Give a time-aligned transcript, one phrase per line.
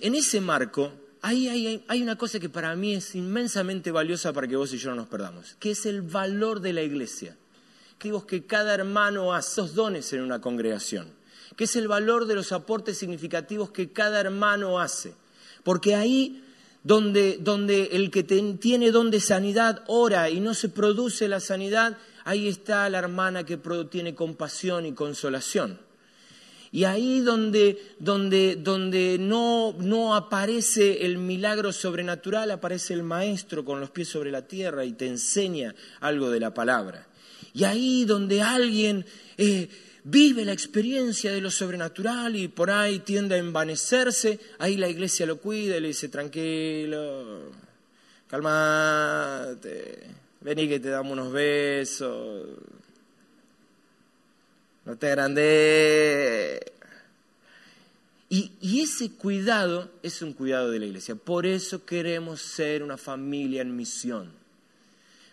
[0.00, 1.48] En ese, marco, hay,
[1.88, 4.96] hay- una cosa que para mí es inmensamente valiosa para que vos y yo no
[4.96, 7.36] nos perdamos, que es el valor de la iglesia.
[7.98, 11.06] Que vos que cada hermano hace esos dones en una congregación,
[11.56, 15.14] que es el valor de los aportes significativos que cada hermano hace.
[15.62, 16.42] Porque ahí
[16.82, 21.96] donde, donde el que tiene don de sanidad ora y no se produce la sanidad,
[22.24, 23.56] ahí está la hermana que
[23.88, 25.78] tiene compasión y consolación.
[26.72, 33.78] Y ahí donde, donde, donde no, no aparece el milagro sobrenatural, aparece el maestro con
[33.78, 37.06] los pies sobre la tierra y te enseña algo de la palabra.
[37.52, 39.04] Y ahí donde alguien
[39.36, 39.68] eh,
[40.04, 45.26] vive la experiencia de lo sobrenatural y por ahí tiende a envanecerse, ahí la iglesia
[45.26, 47.50] lo cuida y le dice, tranquilo,
[48.28, 50.06] calmate,
[50.40, 52.46] vení que te damos unos besos,
[54.84, 56.60] no te agrandes.
[58.28, 61.14] Y, y ese cuidado es un cuidado de la iglesia.
[61.14, 64.32] Por eso queremos ser una familia en misión.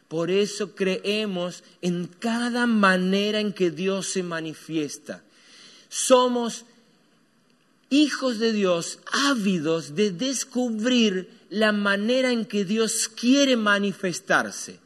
[0.09, 5.23] Por eso creemos en cada manera en que Dios se manifiesta.
[5.87, 6.65] Somos
[7.89, 14.79] hijos de Dios ávidos de descubrir la manera en que Dios quiere manifestarse.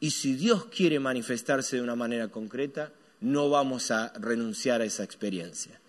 [0.00, 5.04] Y si Dios quiere manifestarse de una manera concreta, no vamos a renunciar a esa
[5.04, 5.80] experiencia.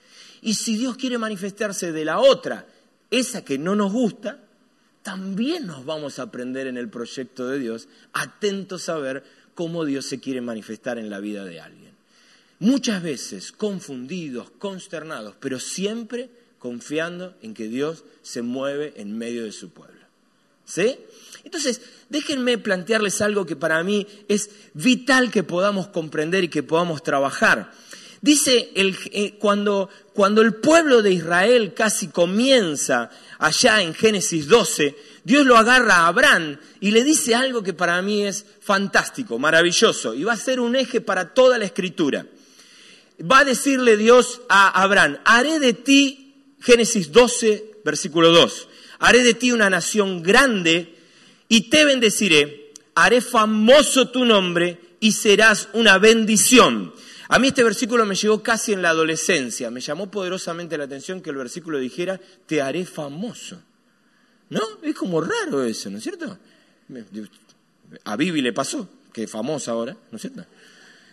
[0.41, 2.65] Y si Dios quiere manifestarse de la otra,
[3.09, 4.39] esa que no nos gusta,
[5.03, 9.23] también nos vamos a aprender en el proyecto de Dios, atentos a ver
[9.55, 11.91] cómo Dios se quiere manifestar en la vida de alguien.
[12.59, 19.51] Muchas veces confundidos, consternados, pero siempre confiando en que Dios se mueve en medio de
[19.51, 20.01] su pueblo.
[20.63, 20.97] ¿Sí?
[21.43, 27.03] Entonces, déjenme plantearles algo que para mí es vital que podamos comprender y que podamos
[27.03, 27.71] trabajar.
[28.21, 33.09] Dice, el, eh, cuando, cuando el pueblo de Israel casi comienza
[33.39, 37.99] allá en Génesis 12, Dios lo agarra a Abraham y le dice algo que para
[38.03, 42.27] mí es fantástico, maravilloso, y va a ser un eje para toda la escritura.
[43.19, 48.67] Va a decirle Dios a Abraham, haré de ti, Génesis 12, versículo 2,
[48.99, 51.00] haré de ti una nación grande
[51.51, 56.93] y te bendeciré, haré famoso tu nombre y serás una bendición.
[57.27, 61.19] A mí este versículo me llegó casi en la adolescencia, me llamó poderosamente la atención
[61.19, 63.61] que el versículo dijera, te haré famoso.
[64.49, 64.61] ¿No?
[64.81, 66.39] Es como raro eso, ¿no es cierto?
[68.05, 70.45] A Bibi le pasó, que es famosa ahora, ¿no es cierto?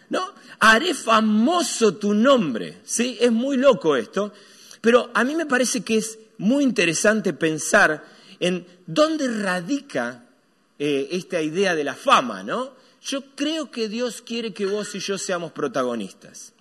[0.09, 0.25] No,
[0.60, 3.19] haré famoso tu nombre, ¿sí?
[3.21, 4.32] Es muy loco esto,
[4.81, 8.04] pero a mí me parece que es muy interesante pensar
[8.38, 10.27] en dónde radica
[10.78, 12.72] eh, esta idea de la fama, ¿no?
[13.03, 16.53] Yo creo que Dios quiere que vos y yo seamos protagonistas.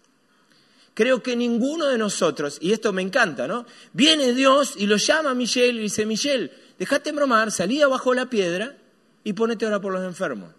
[0.93, 3.65] Creo que ninguno de nosotros, y esto me encanta, ¿no?
[3.93, 8.29] Viene Dios y lo llama a Michelle y dice, Michelle, dejate bromar, salí abajo la
[8.29, 8.75] piedra
[9.23, 10.51] y ponete ahora por los enfermos.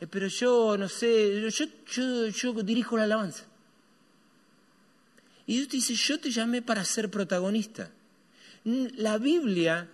[0.00, 3.44] Eh, pero yo, no sé, yo, yo, yo dirijo la alabanza.
[5.46, 7.90] Y Dios te dice, yo te llamé para ser protagonista.
[8.64, 9.88] La Biblia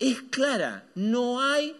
[0.00, 1.76] es clara, no hay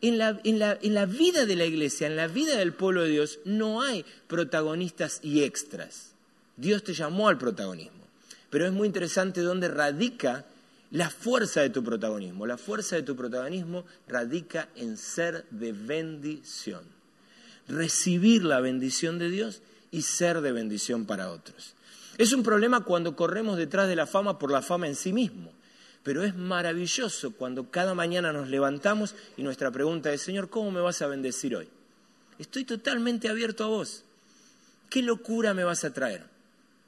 [0.00, 3.02] en la, en, la, en la, vida de la iglesia, en la vida del pueblo
[3.02, 6.12] de Dios, no hay protagonistas y extras.
[6.56, 8.04] Dios te llamó al protagonismo.
[8.50, 10.44] Pero es muy interesante dónde radica
[10.90, 12.46] la fuerza de tu protagonismo.
[12.46, 16.82] La fuerza de tu protagonismo radica en ser de bendición.
[17.66, 21.74] Recibir la bendición de Dios y ser de bendición para otros.
[22.16, 25.50] Es un problema cuando corremos detrás de la fama por la fama en sí mismo.
[26.04, 30.80] Pero es maravilloso cuando cada mañana nos levantamos y nuestra pregunta es, Señor, ¿cómo me
[30.80, 31.68] vas a bendecir hoy?
[32.38, 34.04] Estoy totalmente abierto a vos.
[34.90, 36.24] ¿Qué locura me vas a traer?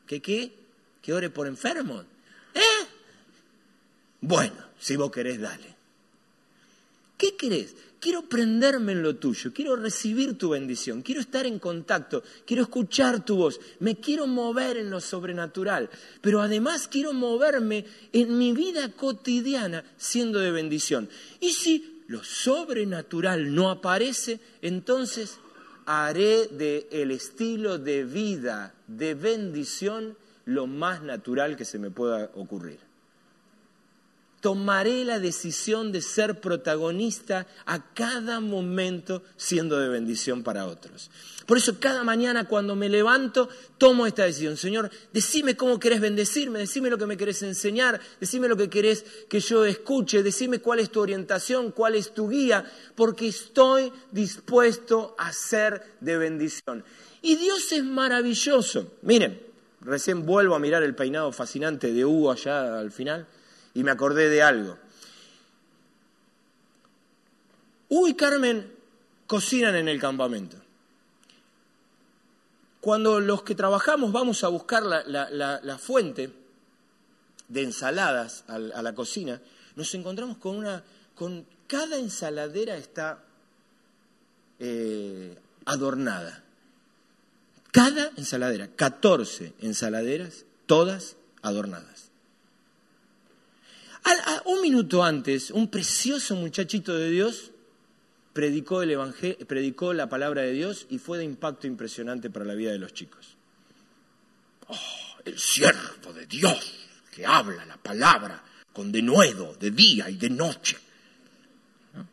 [0.06, 0.52] ¿Que qué?
[1.02, 2.04] ¿Que ore por enfermos?
[2.54, 2.86] ¿Eh?
[4.20, 5.74] Bueno, si vos querés, dale.
[7.16, 7.74] ¿Qué querés?
[8.06, 13.24] Quiero prenderme en lo tuyo, quiero recibir tu bendición, quiero estar en contacto, quiero escuchar
[13.24, 18.92] tu voz, me quiero mover en lo sobrenatural, pero además quiero moverme en mi vida
[18.92, 21.08] cotidiana siendo de bendición.
[21.40, 25.38] Y si lo sobrenatural no aparece, entonces
[25.84, 32.30] haré de el estilo de vida de bendición lo más natural que se me pueda
[32.36, 32.85] ocurrir.
[34.46, 41.10] Tomaré la decisión de ser protagonista a cada momento siendo de bendición para otros.
[41.46, 44.56] Por eso cada mañana cuando me levanto tomo esta decisión.
[44.56, 49.04] Señor, decime cómo querés bendecirme, decime lo que me querés enseñar, decime lo que querés
[49.28, 52.64] que yo escuche, decime cuál es tu orientación, cuál es tu guía,
[52.94, 56.84] porque estoy dispuesto a ser de bendición.
[57.20, 58.92] Y Dios es maravilloso.
[59.02, 59.40] Miren,
[59.80, 63.26] recién vuelvo a mirar el peinado fascinante de Hugo allá al final
[63.76, 64.78] y me acordé de algo.
[67.90, 68.72] Hugo y Carmen
[69.26, 70.56] cocinan en el campamento.
[72.80, 76.32] Cuando los que trabajamos vamos a buscar la, fuente
[77.48, 79.40] de ensaladas a, la- a la cocina,
[79.74, 80.82] nos encontramos con una,
[81.14, 83.22] con cada ensaladera está
[84.58, 85.36] eh,
[85.66, 86.42] adornada.
[87.72, 91.95] Cada ensaladera, 14 ensaladeras, todas adornadas.
[94.44, 97.50] Un minuto antes, un precioso muchachito de Dios
[98.32, 98.96] predicó, el
[99.46, 102.92] predicó la palabra de Dios y fue de impacto impresionante para la vida de los
[102.94, 103.36] chicos.
[104.68, 104.76] Oh,
[105.24, 108.42] el siervo de Dios que habla la palabra
[108.72, 110.76] con denuedo de día y de noche.
[111.94, 112.06] ¿No?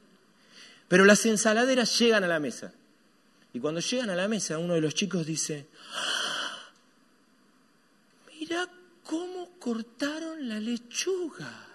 [0.87, 2.73] Pero las ensaladeras llegan a la mesa.
[3.53, 6.69] Y cuando llegan a la mesa, uno de los chicos dice, "Ah,
[8.31, 8.67] mira
[9.03, 11.72] cómo cortaron la lechuga.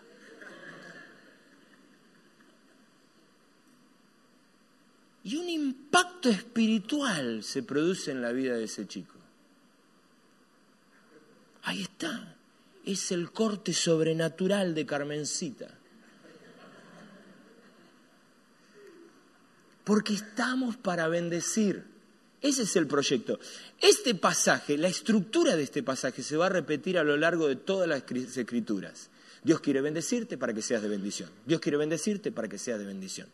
[5.28, 9.12] Y un impacto espiritual se produce en la vida de ese chico.
[11.64, 12.34] Ahí está.
[12.86, 15.69] Es el corte sobrenatural de Carmencita.
[19.84, 21.84] Porque estamos para bendecir.
[22.40, 23.38] Ese es el proyecto.
[23.82, 27.56] Este pasaje, la estructura de este pasaje se va a repetir a lo largo de
[27.56, 29.10] todas las escri- escrituras.
[29.43, 31.31] Dios quiere bendecirte para que seas de bendición.
[31.46, 33.29] Dios quiere bendecirte para que seas de bendición.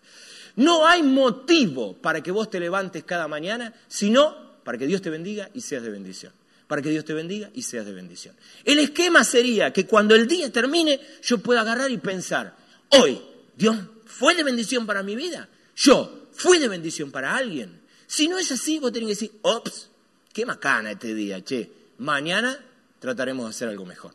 [0.57, 5.11] No hay motivo para que vos te levantes cada mañana, sino para que Dios te
[5.11, 6.33] bendiga y seas de bendición.
[6.67, 8.35] Para que Dios te bendiga y seas de bendición.
[8.65, 12.57] El esquema sería que cuando el día termine, yo pueda agarrar y pensar,
[12.91, 13.21] hoy
[13.57, 15.49] Dios fue de bendición para mi vida.
[15.77, 17.81] Yo fui de bendición para alguien.
[18.07, 19.91] Si no es así, vos tenés que decir, ops,
[20.33, 21.71] qué macana este día, che.
[21.99, 22.59] Mañana
[22.99, 24.15] trataremos de hacer algo mejor.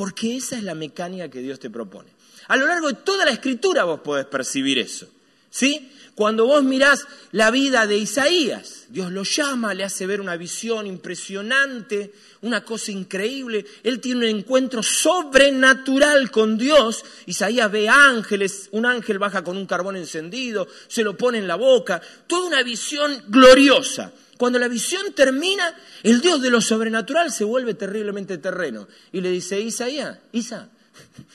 [0.00, 2.08] Porque esa es la mecánica que Dios te propone.
[2.48, 5.06] A lo largo de toda la escritura vos podés percibir eso.
[5.50, 5.92] ¿Sí?
[6.14, 10.86] Cuando vos mirás la vida de Isaías, Dios lo llama, le hace ver una visión
[10.86, 13.66] impresionante, una cosa increíble.
[13.82, 17.04] Él tiene un encuentro sobrenatural con Dios.
[17.26, 21.56] Isaías ve ángeles, un ángel baja con un carbón encendido, se lo pone en la
[21.56, 22.00] boca.
[22.26, 24.14] Toda una visión gloriosa.
[24.40, 28.88] Cuando la visión termina, el Dios de lo sobrenatural se vuelve terriblemente terreno.
[29.12, 30.70] Y le dice, Isaías, Isa,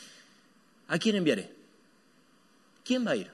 [0.87, 1.51] ¿a quién enviaré?
[2.83, 3.29] ¿Quién va a ir?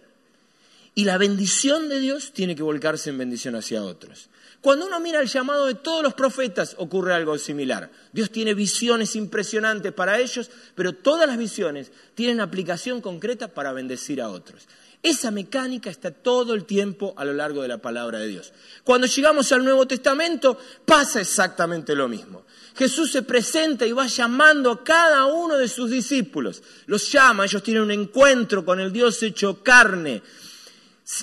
[0.93, 4.27] Y la bendición de Dios tiene que volcarse en bendición hacia otros.
[4.61, 7.89] Cuando uno mira el llamado de todos los profetas, ocurre algo similar.
[8.13, 14.21] Dios tiene visiones impresionantes para ellos, pero todas las visiones tienen aplicación concreta para bendecir
[14.21, 14.67] a otros.
[15.01, 18.53] Esa mecánica está todo el tiempo a lo largo de la palabra de Dios.
[18.83, 22.45] Cuando llegamos al Nuevo Testamento pasa exactamente lo mismo.
[22.75, 26.61] Jesús se presenta y va llamando a cada uno de sus discípulos.
[26.85, 30.21] Los llama, ellos tienen un encuentro con el Dios hecho carne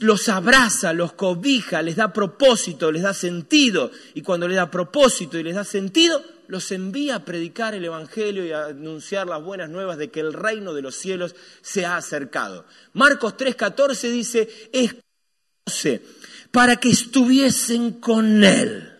[0.00, 3.90] los abraza, los cobija, les da propósito, les da sentido.
[4.14, 8.44] Y cuando les da propósito y les da sentido, los envía a predicar el Evangelio
[8.44, 11.96] y a anunciar las buenas nuevas de que el reino de los cielos se ha
[11.96, 12.64] acercado.
[12.92, 16.02] Marcos 3:14 dice, escoge
[16.50, 18.92] para que estuviesen con él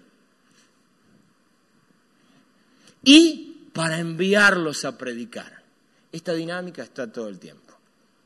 [3.02, 5.62] y para enviarlos a predicar.
[6.12, 7.67] Esta dinámica está todo el tiempo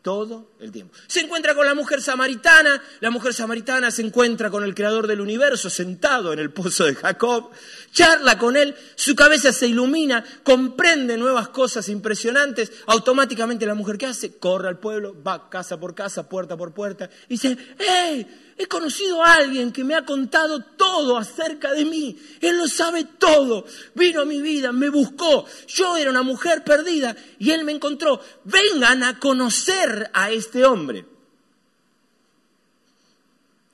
[0.03, 0.95] todo el tiempo.
[1.07, 5.21] Se encuentra con la mujer samaritana, la mujer samaritana se encuentra con el creador del
[5.21, 7.51] universo sentado en el pozo de Jacob,
[7.93, 14.07] charla con él, su cabeza se ilumina, comprende nuevas cosas impresionantes, automáticamente la mujer que
[14.07, 18.27] hace, corre al pueblo, va casa por casa, puerta por puerta, y dice, ¡hey!
[18.57, 22.17] He conocido a alguien que me ha contado todo acerca de mí.
[22.41, 23.65] Él lo sabe todo.
[23.95, 25.47] Vino a mi vida, me buscó.
[25.67, 28.21] Yo era una mujer perdida y él me encontró.
[28.45, 31.05] Vengan a conocer a este hombre.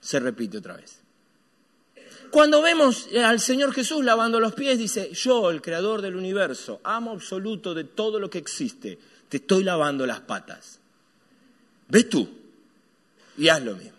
[0.01, 1.01] Se repite otra vez.
[2.31, 7.13] Cuando vemos al Señor Jesús lavando los pies, dice, yo, el creador del universo, amo
[7.13, 10.79] absoluto de todo lo que existe, te estoy lavando las patas.
[11.89, 12.39] ¿Ves tú?
[13.39, 13.98] y haz lo mismo.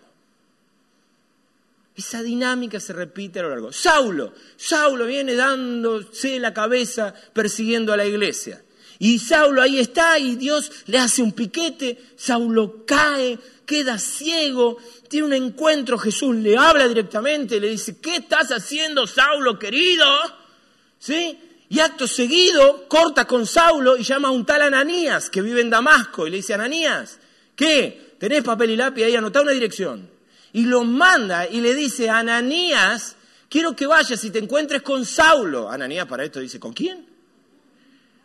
[2.00, 3.74] Esa dinámica se repite a lo largo.
[3.74, 8.64] Saulo, Saulo viene dándose la cabeza persiguiendo a la iglesia.
[9.00, 14.78] Y Saulo ahí está y Dios le hace un piquete, Saulo cae, queda ciego,
[15.10, 20.06] tiene un encuentro, Jesús le habla directamente, le dice, ¿qué estás haciendo, Saulo querido?
[21.00, 21.38] ¿Sí?
[21.68, 25.70] Y acto seguido corta con Saulo y llama a un tal Ananías que vive en
[25.70, 27.20] Damasco y le dice, Ananías,
[27.58, 28.16] ¿qué?
[28.18, 29.18] ¿Tenés papel y lápiz ahí?
[29.18, 30.19] Anotá una dirección
[30.54, 33.16] y lo manda y le dice, Ananías,
[33.50, 35.70] quiero que vayas y te encuentres con Saulo.
[35.70, 37.06] Ananías para esto dice, ¿con quién?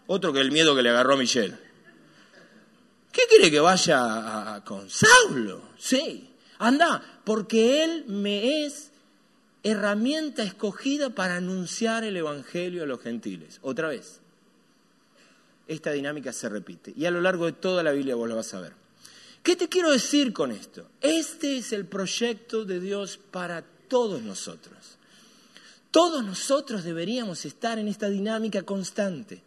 [0.06, 1.56] Otro que el miedo que le agarró a Michelle.
[3.12, 5.62] ¿Qué quiere que vaya con Saulo?
[5.78, 8.90] Sí, anda, porque él me es
[9.62, 13.60] herramienta escogida para anunciar el Evangelio a los gentiles.
[13.62, 14.20] Otra vez,
[15.68, 18.52] esta dinámica se repite y a lo largo de toda la Biblia vos lo vas
[18.54, 18.83] a ver.
[19.44, 20.86] ¿Qué te quiero decir con esto?
[21.02, 24.96] Este es el proyecto de Dios para todos nosotros.
[25.90, 29.42] Todos nosotros deberíamos estar en esta dinámica constante.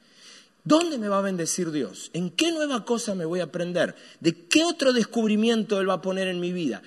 [0.63, 2.11] ¿Dónde me va a bendecir Dios?
[2.13, 3.95] ¿En qué nueva cosa me voy a aprender?
[4.19, 6.83] ¿De qué otro descubrimiento Él va a poner en mi vida?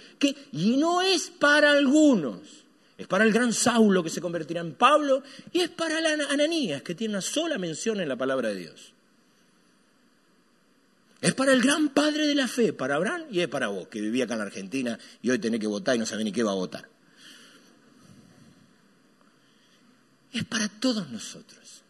[0.53, 2.39] Y no es para algunos.
[2.97, 6.83] Es para el gran Saulo que se convertirá en Pablo y es para la Ananías
[6.83, 8.93] que tiene una sola mención en la palabra de Dios.
[11.21, 14.01] Es para el gran padre de la fe, para Abraham y es para vos, que
[14.01, 16.43] vivía acá en la Argentina y hoy tenés que votar y no sabés ni qué
[16.43, 16.89] va a votar.
[20.33, 21.83] Es para todos nosotros.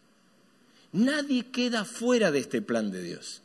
[0.93, 3.41] Nadie queda fuera de este plan de Dios.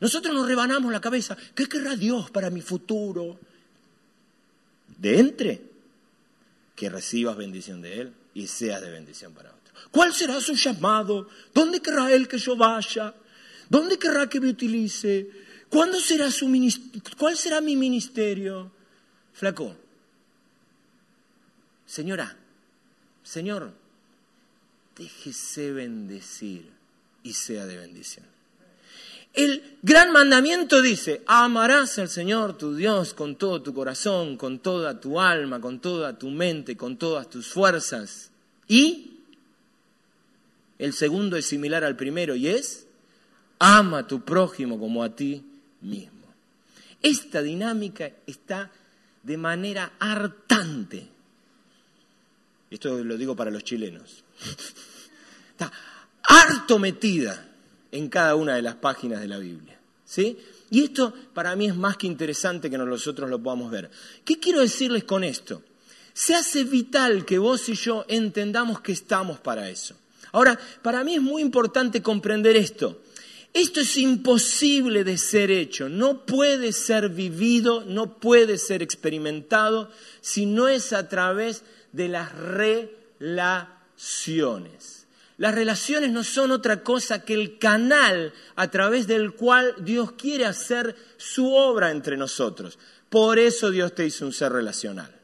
[0.00, 1.36] Nosotros nos rebanamos la cabeza.
[1.54, 3.38] ¿Qué querrá Dios para mi futuro?
[4.98, 5.62] De entre,
[6.74, 9.88] que recibas bendición de Él y seas de bendición para otros.
[9.92, 11.28] ¿Cuál será su llamado?
[11.54, 13.14] ¿Dónde querrá Él que yo vaya?
[13.72, 15.30] ¿Dónde querrá que me utilice?
[15.70, 16.46] ¿Cuándo será su
[17.16, 18.70] ¿Cuál será mi ministerio?
[19.32, 19.74] Flaco,
[21.86, 22.36] señora,
[23.22, 23.72] señor,
[24.94, 26.68] déjese bendecir
[27.22, 28.26] y sea de bendición.
[29.32, 35.00] El gran mandamiento dice, amarás al Señor tu Dios con todo tu corazón, con toda
[35.00, 38.32] tu alma, con toda tu mente, con todas tus fuerzas.
[38.68, 39.20] Y
[40.78, 42.86] el segundo es similar al primero y es,
[43.62, 45.40] ama a tu prójimo como a ti
[45.82, 46.26] mismo.
[47.00, 48.72] Esta dinámica está
[49.22, 51.06] de manera hartante.
[52.68, 54.24] Esto lo digo para los chilenos.
[55.50, 55.70] Está
[56.24, 57.48] harto metida
[57.92, 59.78] en cada una de las páginas de la Biblia.
[60.04, 60.36] ¿Sí?
[60.70, 63.90] Y esto para mí es más que interesante que nosotros lo podamos ver.
[64.24, 65.62] ¿Qué quiero decirles con esto?
[66.12, 69.96] Se hace vital que vos y yo entendamos que estamos para eso.
[70.32, 73.00] Ahora, para mí es muy importante comprender esto.
[73.54, 79.90] Esto es imposible de ser hecho, no puede ser vivido, no puede ser experimentado
[80.22, 82.32] si no es a través de las
[83.20, 85.06] relaciones.
[85.36, 90.46] Las relaciones no son otra cosa que el canal a través del cual Dios quiere
[90.46, 92.78] hacer su obra entre nosotros.
[93.10, 95.21] Por eso Dios te hizo un ser relacional.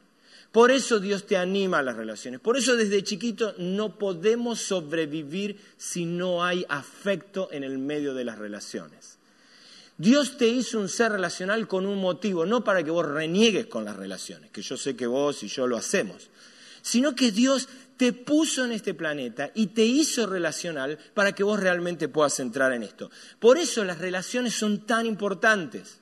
[0.52, 2.40] Por eso Dios te anima a las relaciones.
[2.40, 8.24] Por eso desde chiquito no podemos sobrevivir si no hay afecto en el medio de
[8.24, 9.18] las relaciones.
[9.98, 13.84] Dios te hizo un ser relacional con un motivo, no para que vos reniegues con
[13.84, 16.30] las relaciones, que yo sé que vos y yo lo hacemos,
[16.82, 21.58] sino que Dios te puso en este planeta y te hizo relacional para que vos
[21.58, 23.10] realmente puedas entrar en esto.
[23.40, 25.98] Por eso las relaciones son tan importantes.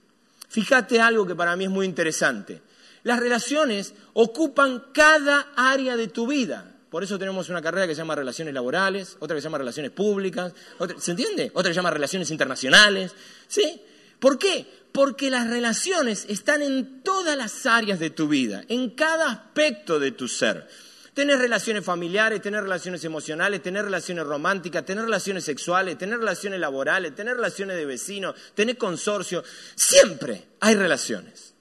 [0.50, 2.60] Fíjate algo que para mí es muy interesante.
[3.06, 6.72] Las relaciones ocupan cada área de tu vida.
[6.90, 9.92] Por eso tenemos una carrera que se llama Relaciones Laborales, otra que se llama Relaciones
[9.92, 11.52] Públicas, otra- ¿se entiende?
[11.54, 13.12] Otra que se llama Relaciones Internacionales.
[13.46, 13.80] ¿Sí?
[14.18, 14.66] ¿Por qué?
[14.90, 20.10] Porque las relaciones están en todas las áreas de tu vida, en cada aspecto de
[20.10, 20.66] tu ser.
[21.14, 27.14] Tener relaciones familiares, tener relaciones emocionales, tener relaciones románticas, tener relaciones sexuales, tener relaciones laborales,
[27.14, 29.44] tener relaciones de vecinos, tener consorcio.
[29.76, 31.52] Siempre hay relaciones.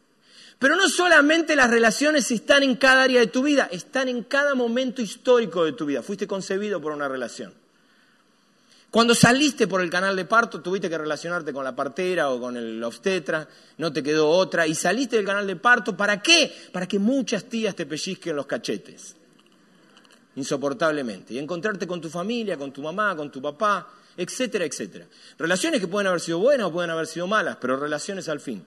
[0.59, 4.55] Pero no solamente las relaciones están en cada área de tu vida, están en cada
[4.55, 6.01] momento histórico de tu vida.
[6.01, 7.53] Fuiste concebido por una relación.
[8.95, 12.55] Cuando saliste por el canal de parto, tuviste que relacionarte con la partera o con
[12.55, 13.45] el obstetra,
[13.77, 16.49] no te quedó otra, y saliste del canal de parto, ¿para qué?
[16.71, 19.17] Para que muchas tías te pellizquen los cachetes,
[20.37, 23.85] insoportablemente, y encontrarte con tu familia, con tu mamá, con tu papá,
[24.15, 25.07] etcétera, etcétera.
[25.37, 28.63] Relaciones que pueden haber sido buenas o pueden haber sido malas, pero relaciones al fin.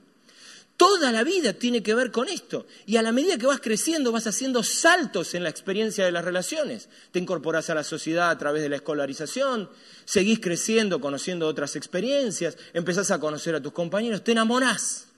[0.78, 2.64] Toda la vida tiene que ver con esto.
[2.86, 6.24] Y a la medida que vas creciendo, vas haciendo saltos en la experiencia de las
[6.24, 6.88] relaciones.
[7.10, 9.68] Te incorporás a la sociedad a través de la escolarización,
[10.04, 15.08] seguís creciendo, conociendo otras experiencias, empezás a conocer a tus compañeros, te enamorás.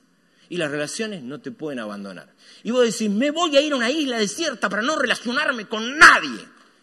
[0.49, 2.33] Y las relaciones no te pueden abandonar.
[2.63, 5.99] Y vos decís, me voy a ir a una isla desierta para no relacionarme con
[5.99, 6.41] nadie.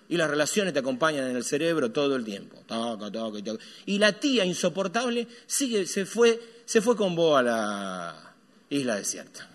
[0.07, 2.57] Y las relaciones te acompañan en el cerebro todo el tiempo.
[2.67, 3.63] Taca, taca, taca.
[3.87, 8.26] Y la tía insoportable sigue, se, fue, se fue con vos a la
[8.69, 9.47] isla desierta.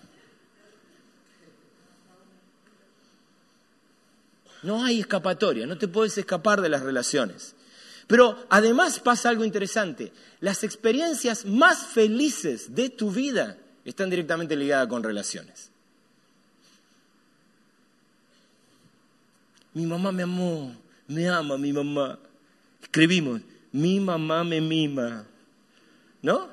[4.63, 7.55] No hay escapatoria, no te puedes escapar de las relaciones.
[8.07, 10.13] Pero además pasa algo interesante.
[10.41, 15.71] Las experiencias más felices de tu vida están directamente ligadas con relaciones.
[19.75, 20.77] Mi mamá me amó,
[21.09, 22.19] me ama mi mamá.
[22.83, 23.41] Escribimos,
[23.73, 25.27] mi mamá me mima.
[26.21, 26.49] ¿No?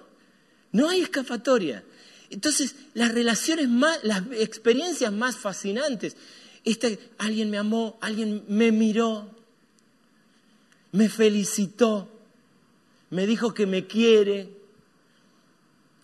[0.72, 1.84] No hay escapatoria.
[2.30, 6.16] Entonces, las relaciones más, las experiencias más fascinantes,
[6.64, 9.30] este, alguien me amó, alguien me miró,
[10.92, 12.10] me felicitó,
[13.10, 14.50] me dijo que me quiere,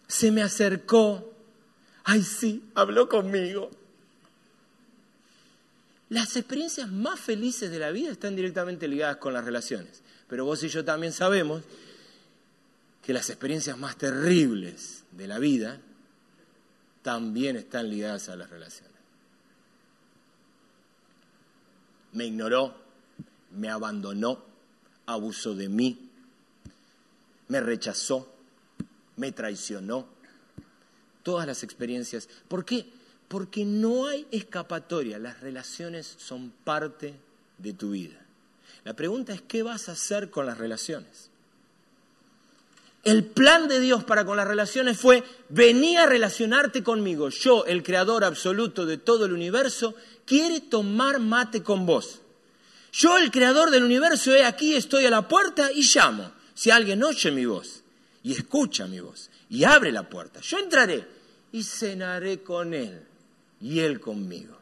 [0.08, 1.34] se me acercó,
[2.04, 3.70] ay sí, habló conmigo.
[6.10, 10.64] Las experiencias más felices de la vida están directamente ligadas con las relaciones, pero vos
[10.64, 11.64] y yo también sabemos
[13.04, 15.80] que las experiencias más terribles de la vida
[17.06, 18.98] también están ligadas a las relaciones.
[22.14, 22.76] Me ignoró,
[23.52, 24.44] me abandonó,
[25.06, 26.10] abusó de mí,
[27.48, 28.34] me rechazó,
[29.18, 30.08] me traicionó.
[31.22, 32.28] Todas las experiencias.
[32.48, 32.92] ¿Por qué?
[33.28, 35.20] Porque no hay escapatoria.
[35.20, 37.14] Las relaciones son parte
[37.60, 38.20] de tu vida.
[38.84, 41.30] La pregunta es, ¿qué vas a hacer con las relaciones?
[43.06, 47.30] El plan de Dios para con las relaciones fue, vení a relacionarte conmigo.
[47.30, 49.94] Yo, el creador absoluto de todo el universo,
[50.26, 52.22] quiere tomar mate con vos.
[52.92, 56.32] Yo, el creador del universo, he aquí, estoy a la puerta y llamo.
[56.56, 57.84] Si alguien oye mi voz
[58.24, 61.06] y escucha mi voz y abre la puerta, yo entraré
[61.52, 63.04] y cenaré con él
[63.62, 64.55] y él conmigo.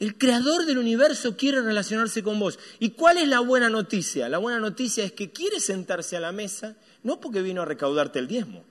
[0.00, 2.58] El creador del universo quiere relacionarse con vos.
[2.78, 4.30] ¿Y cuál es la buena noticia?
[4.30, 8.18] La buena noticia es que quiere sentarse a la mesa no porque vino a recaudarte
[8.18, 8.64] el diezmo,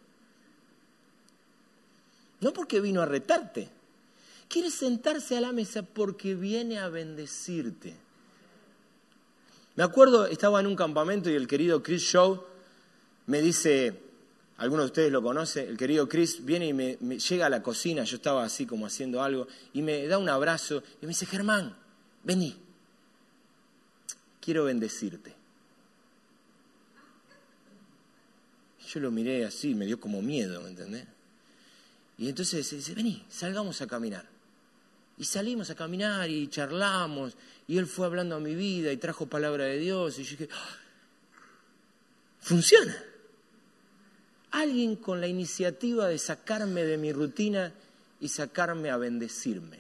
[2.42, 3.70] no porque vino a retarte,
[4.48, 7.96] quiere sentarse a la mesa porque viene a bendecirte.
[9.76, 12.44] Me acuerdo, estaba en un campamento y el querido Chris Shaw
[13.28, 14.00] me dice,
[14.60, 17.64] algunos de ustedes lo conocen, el querido Chris viene y me, me llega a la
[17.64, 21.26] cocina, yo estaba así como haciendo algo, y me da un abrazo y me dice,
[21.26, 21.76] Germán,
[22.24, 22.58] vení,
[24.42, 25.34] quiero bendecirte.
[28.86, 31.06] Yo lo miré así, me dio como miedo, ¿me entendés?
[32.18, 34.26] Y entonces dice, vení, salgamos a caminar.
[35.18, 39.28] Y salimos a caminar y charlamos, y él fue hablando a mi vida y trajo
[39.28, 40.78] palabra de Dios, y yo dije, "Ah,
[42.42, 43.09] funciona.
[44.52, 47.72] Alguien con la iniciativa de sacarme de mi rutina
[48.20, 49.80] y sacarme a bendecirme.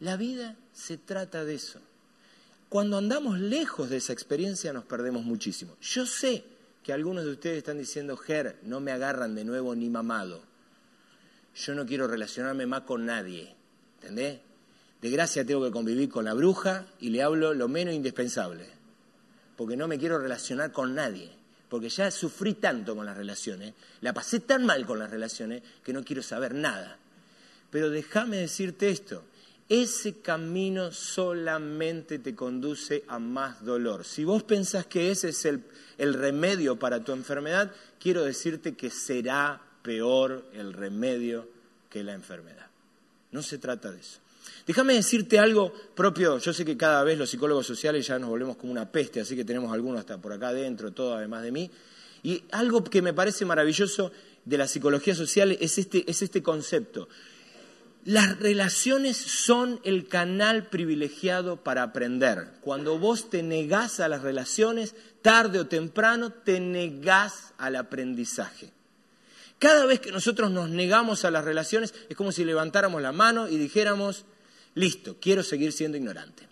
[0.00, 1.80] La vida se trata de eso.
[2.68, 5.76] Cuando andamos lejos de esa experiencia nos perdemos muchísimo.
[5.80, 6.44] Yo sé
[6.82, 10.42] que algunos de ustedes están diciendo, Ger, no me agarran de nuevo ni mamado.
[11.54, 13.54] Yo no quiero relacionarme más con nadie.
[14.00, 14.40] ¿Entendés?
[15.00, 18.66] De gracia tengo que convivir con la bruja y le hablo lo menos indispensable.
[19.56, 21.30] Porque no me quiero relacionar con nadie.
[21.76, 25.92] Porque ya sufrí tanto con las relaciones, la pasé tan mal con las relaciones, que
[25.92, 26.96] no quiero saber nada.
[27.68, 29.24] Pero déjame decirte esto,
[29.68, 34.06] ese camino solamente te conduce a más dolor.
[34.06, 35.64] Si vos pensás que ese es el,
[35.98, 41.46] el remedio para tu enfermedad, quiero decirte que será peor el remedio
[41.90, 42.68] que la enfermedad.
[43.32, 44.20] No se trata de eso.
[44.66, 46.38] Déjame decirte algo propio.
[46.38, 49.36] Yo sé que cada vez los psicólogos sociales ya nos volvemos como una peste, así
[49.36, 51.70] que tenemos algunos hasta por acá adentro, todo además de mí.
[52.22, 54.10] Y algo que me parece maravilloso
[54.44, 57.08] de la psicología social es este, es este concepto.
[58.04, 62.52] Las relaciones son el canal privilegiado para aprender.
[62.60, 68.70] Cuando vos te negás a las relaciones, tarde o temprano te negás al aprendizaje.
[69.58, 73.48] Cada vez que nosotros nos negamos a las relaciones es como si levantáramos la mano
[73.48, 74.24] y dijéramos,
[74.76, 76.46] listo, quiero seguir siendo ignorante.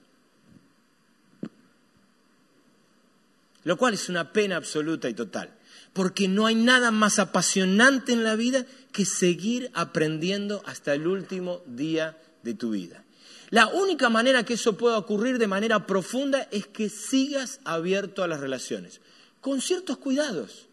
[3.62, 5.50] Lo cual es una pena absoluta y total,
[5.92, 11.62] porque no hay nada más apasionante en la vida que seguir aprendiendo hasta el último
[11.66, 13.04] día de tu vida.
[13.50, 18.28] La única manera que eso pueda ocurrir de manera profunda es que sigas abierto a
[18.28, 19.00] las relaciones,
[19.40, 20.66] con ciertos cuidados,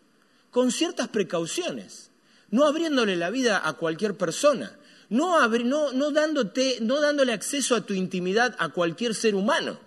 [0.50, 2.10] con ciertas precauciones,
[2.50, 4.78] no abriéndole la vida a cualquier persona,
[5.12, 9.78] no, no dándote, no dándole acceso a tu intimidad a cualquier ser humano,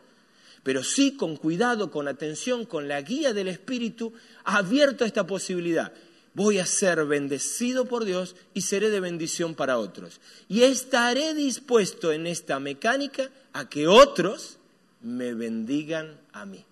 [0.62, 4.12] pero sí con cuidado, con atención, con la guía del Espíritu,
[4.44, 5.92] abierto a esta posibilidad.
[6.34, 10.20] voy a ser bendecido por Dios y seré de bendición para otros.
[10.48, 14.58] Y estaré dispuesto en esta mecánica a que otros
[15.00, 16.64] me bendigan a mí.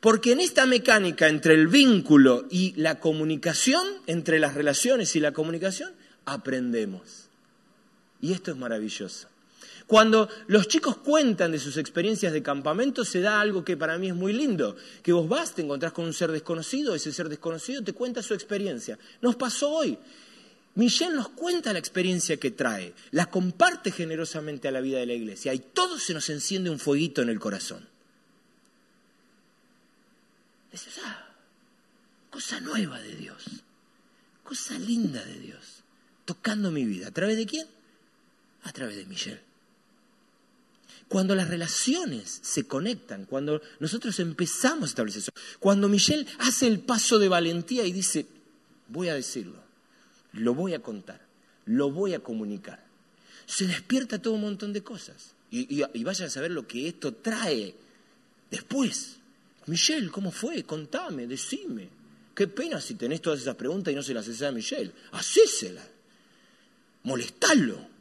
[0.00, 5.32] Porque en esta mecánica entre el vínculo y la comunicación, entre las relaciones y la
[5.32, 5.92] comunicación,
[6.26, 7.23] aprendemos.
[8.24, 9.28] Y esto es maravilloso.
[9.86, 14.08] Cuando los chicos cuentan de sus experiencias de campamento, se da algo que para mí
[14.08, 17.84] es muy lindo, que vos vas, te encontrás con un ser desconocido, ese ser desconocido
[17.84, 18.98] te cuenta su experiencia.
[19.20, 19.98] Nos pasó hoy.
[20.74, 25.12] Michelle nos cuenta la experiencia que trae, la comparte generosamente a la vida de la
[25.12, 27.86] iglesia y todo se nos enciende un fueguito en el corazón.
[30.72, 31.28] Dices, ah,
[32.30, 33.44] cosa nueva de Dios,
[34.42, 35.84] cosa linda de Dios,
[36.24, 37.08] tocando mi vida.
[37.08, 37.83] ¿A través de quién?
[38.64, 39.40] A través de Michelle.
[41.08, 46.80] Cuando las relaciones se conectan, cuando nosotros empezamos a establecer eso, cuando Michelle hace el
[46.80, 48.26] paso de valentía y dice,
[48.88, 49.62] voy a decirlo,
[50.32, 51.20] lo voy a contar,
[51.66, 52.84] lo voy a comunicar,
[53.46, 55.34] se despierta todo un montón de cosas.
[55.50, 57.72] Y, y, vayan a saber lo que esto trae
[58.50, 59.18] después.
[59.66, 60.64] Michelle, ¿cómo fue?
[60.64, 61.88] Contame, decime.
[62.34, 64.90] Qué pena si tenés todas esas preguntas y no se las haces a Michelle.
[65.12, 65.86] Hacésela.
[67.04, 67.93] Molestalo.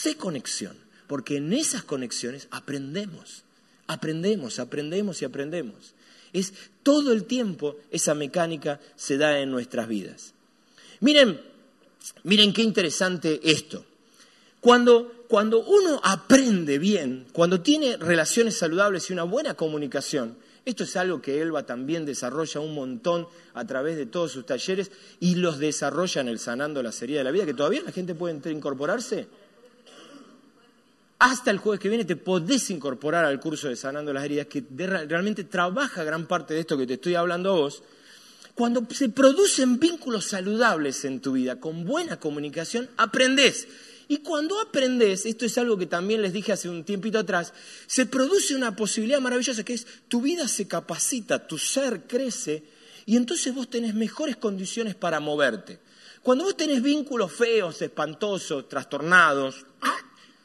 [0.00, 0.78] Hacé conexión.
[1.06, 3.42] Porque en esas conexiones aprendemos.
[3.86, 5.92] Aprendemos, aprendemos y aprendemos.
[6.32, 10.32] Es todo el tiempo esa mecánica se da en nuestras vidas.
[11.00, 11.38] Miren,
[12.22, 13.84] miren qué interesante esto.
[14.62, 20.96] Cuando, cuando uno aprende bien, cuando tiene relaciones saludables y una buena comunicación, esto es
[20.96, 25.58] algo que Elba también desarrolla un montón a través de todos sus talleres y los
[25.58, 29.26] desarrolla en el Sanando la Serie de la Vida, que todavía la gente puede incorporarse.
[31.20, 34.64] Hasta el jueves que viene te podés incorporar al curso de Sanando las Heridas, que
[34.70, 37.82] realmente trabaja gran parte de esto que te estoy hablando a vos.
[38.54, 43.68] Cuando se producen vínculos saludables en tu vida, con buena comunicación, aprendés.
[44.08, 47.52] Y cuando aprendes, esto es algo que también les dije hace un tiempito atrás,
[47.86, 52.64] se produce una posibilidad maravillosa que es tu vida se capacita, tu ser crece
[53.04, 55.80] y entonces vos tenés mejores condiciones para moverte.
[56.22, 59.66] Cuando vos tenés vínculos feos, espantosos, trastornados,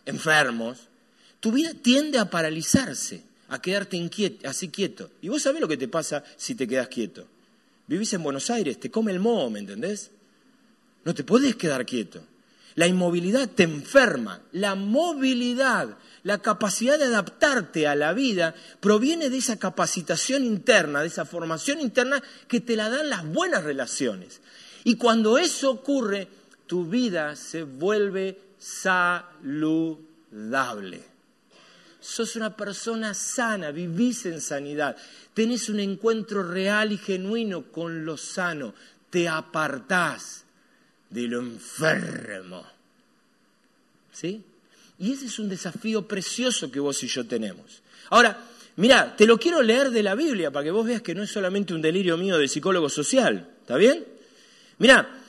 [0.06, 0.88] enfermos,
[1.40, 5.10] tu vida tiende a paralizarse, a quedarte así quieto.
[5.22, 7.28] Y vos sabés lo que te pasa si te quedas quieto.
[7.88, 10.12] Vivís en Buenos Aires, te come el moho, ¿me entendés?
[11.04, 12.24] No te podés quedar quieto.
[12.76, 14.42] La inmovilidad te enferma.
[14.52, 21.08] La movilidad, la capacidad de adaptarte a la vida, proviene de esa capacitación interna, de
[21.08, 24.42] esa formación interna que te la dan las buenas relaciones.
[24.84, 26.28] Y cuando eso ocurre,
[26.68, 29.94] tu vida se vuelve saludable.
[32.00, 34.98] Sos una persona sana, vivís en sanidad,
[35.34, 38.74] tenés un encuentro real y genuino con lo sano,
[39.10, 40.46] te apartás
[41.10, 42.66] de lo enfermo.
[44.12, 44.44] ¿Sí?
[44.98, 47.84] Y ese es un desafío precioso que vos y yo tenemos.
[48.10, 48.48] Ahora,
[48.78, 51.30] mira, te lo quiero leer de la Biblia para que vos veas que no es
[51.32, 53.48] solamente un delirio mío de psicólogo social.
[53.62, 54.06] ¿Está bien?
[54.78, 55.25] Mira,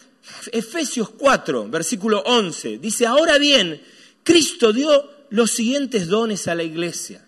[0.53, 3.81] Efesios 4, versículo 11, dice, ahora bien,
[4.23, 7.27] Cristo dio los siguientes dones a la iglesia.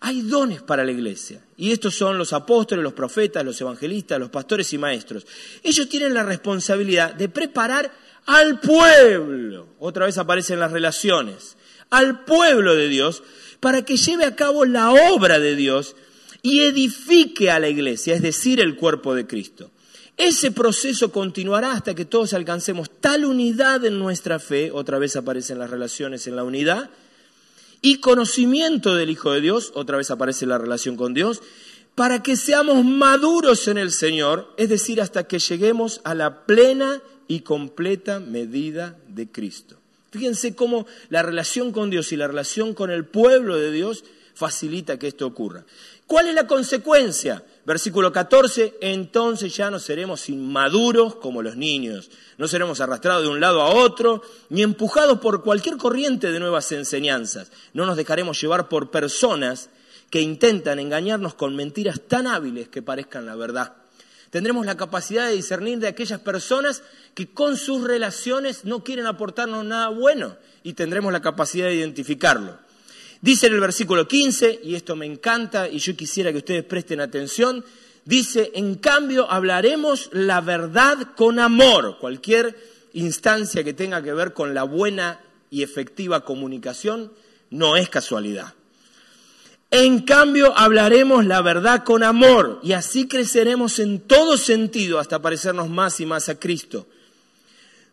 [0.00, 1.40] Hay dones para la iglesia.
[1.56, 5.26] Y estos son los apóstoles, los profetas, los evangelistas, los pastores y maestros.
[5.62, 7.92] Ellos tienen la responsabilidad de preparar
[8.26, 9.68] al pueblo.
[9.78, 11.56] Otra vez aparecen las relaciones.
[11.90, 13.22] Al pueblo de Dios
[13.60, 15.94] para que lleve a cabo la obra de Dios
[16.42, 19.70] y edifique a la iglesia, es decir, el cuerpo de Cristo.
[20.16, 25.58] Ese proceso continuará hasta que todos alcancemos tal unidad en nuestra fe, otra vez aparecen
[25.58, 26.90] las relaciones en la unidad,
[27.80, 31.42] y conocimiento del Hijo de Dios, otra vez aparece la relación con Dios,
[31.94, 37.02] para que seamos maduros en el Señor, es decir, hasta que lleguemos a la plena
[37.26, 39.76] y completa medida de Cristo.
[40.10, 44.98] Fíjense cómo la relación con Dios y la relación con el pueblo de Dios facilita
[44.98, 45.64] que esto ocurra.
[46.06, 47.42] ¿Cuál es la consecuencia?
[47.64, 53.38] Versículo 14, entonces ya no seremos inmaduros como los niños, no seremos arrastrados de un
[53.38, 58.68] lado a otro, ni empujados por cualquier corriente de nuevas enseñanzas, no nos dejaremos llevar
[58.68, 59.70] por personas
[60.10, 63.76] que intentan engañarnos con mentiras tan hábiles que parezcan la verdad.
[64.30, 66.82] Tendremos la capacidad de discernir de aquellas personas
[67.14, 72.58] que con sus relaciones no quieren aportarnos nada bueno y tendremos la capacidad de identificarlo.
[73.22, 77.00] Dice en el versículo 15, y esto me encanta y yo quisiera que ustedes presten
[77.00, 77.64] atención,
[78.04, 81.98] dice, en cambio hablaremos la verdad con amor.
[82.00, 82.58] Cualquier
[82.94, 87.12] instancia que tenga que ver con la buena y efectiva comunicación
[87.50, 88.54] no es casualidad.
[89.70, 95.70] En cambio, hablaremos la verdad con amor y así creceremos en todo sentido hasta parecernos
[95.70, 96.88] más y más a Cristo.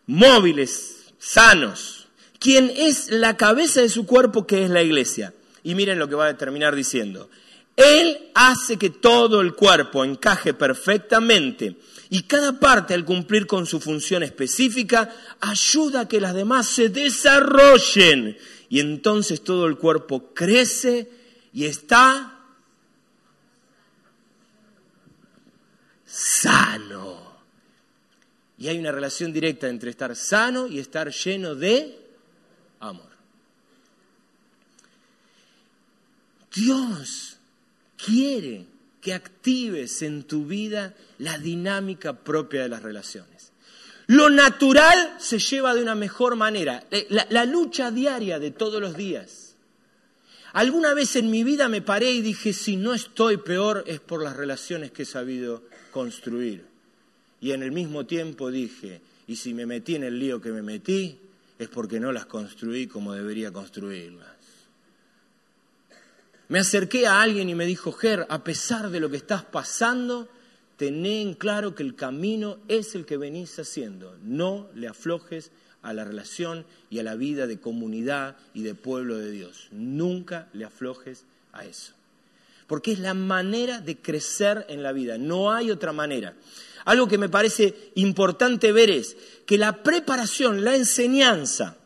[0.08, 1.99] Móviles, sanos,
[2.40, 5.34] quien es la cabeza de su cuerpo que es la iglesia.
[5.64, 7.30] Y miren lo que va a terminar diciendo.
[7.76, 11.78] Él hace que todo el cuerpo encaje perfectamente
[12.10, 16.90] y cada parte al cumplir con su función específica ayuda a que las demás se
[16.90, 18.38] desarrollen
[18.70, 21.10] y entonces todo el cuerpo crece
[21.54, 22.40] y está
[26.06, 27.40] sano.
[28.58, 31.98] Y hay una relación directa entre estar sano y estar lleno de
[32.80, 33.10] amor.
[36.60, 37.38] Dios
[38.04, 38.66] quiere
[39.02, 43.52] que actives en tu vida la dinámica propia de las relaciones.
[44.08, 48.82] Lo natural se lleva de una mejor manera, eh, la, la, lucha diaria de todos
[48.82, 49.56] los días.
[50.52, 54.24] Alguna vez en mi vida me paré y dije, si no estoy peor es por
[54.24, 56.66] las relaciones que he sabido construir.
[57.40, 60.64] Y en el mismo tiempo dije, y si me metí en el lío que me
[60.64, 61.20] metí,
[61.60, 64.39] es porque no las construí como debería construirlas.
[66.50, 70.28] Me acerqué a alguien y me dijo, Ger, a pesar de lo que estás pasando,
[70.78, 74.18] tené en claro que el camino es el que venís haciendo.
[74.24, 75.52] No le aflojes
[75.84, 79.68] a la relación y a la vida de comunidad y de pueblo de Dios.
[79.72, 81.94] Nunca le aflojes a eso.
[82.66, 85.20] Porque es la manera de crecer en la vida.
[85.20, 86.34] No hay otra manera.
[86.86, 91.78] Algo que me parece importante ver es que la preparación, la enseñanza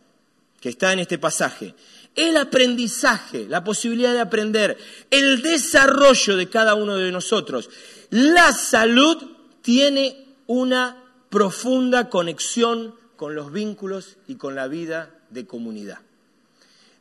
[0.61, 1.75] que está en este pasaje,
[2.15, 4.77] el aprendizaje, la posibilidad de aprender,
[5.09, 7.69] el desarrollo de cada uno de nosotros.
[8.09, 9.17] La salud
[9.61, 15.99] tiene una profunda conexión con los vínculos y con la vida de comunidad.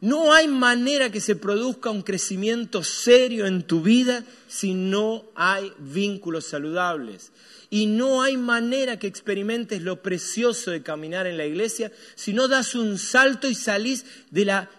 [0.01, 5.73] No hay manera que se produzca un crecimiento serio en tu vida si no hay
[5.79, 7.31] vínculos saludables.
[7.71, 12.49] Y no hay manera que experimentes lo precioso de caminar en la iglesia si no
[12.49, 14.71] das un salto y salís de la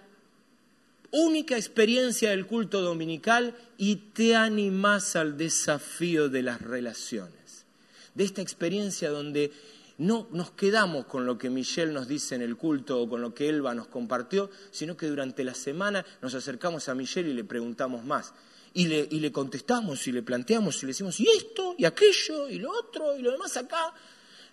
[1.13, 7.65] única experiencia del culto dominical y te animás al desafío de las relaciones.
[8.15, 9.51] De esta experiencia donde
[9.99, 13.33] no nos quedamos con lo que Michelle nos dice en el culto o con lo
[13.33, 17.43] que Elba nos compartió, sino que durante la semana nos acercamos a Michelle y le
[17.43, 18.33] preguntamos más.
[18.73, 22.49] Y le, y le contestamos y le planteamos y le decimos, y esto, y aquello,
[22.49, 23.93] y lo otro, y lo demás acá.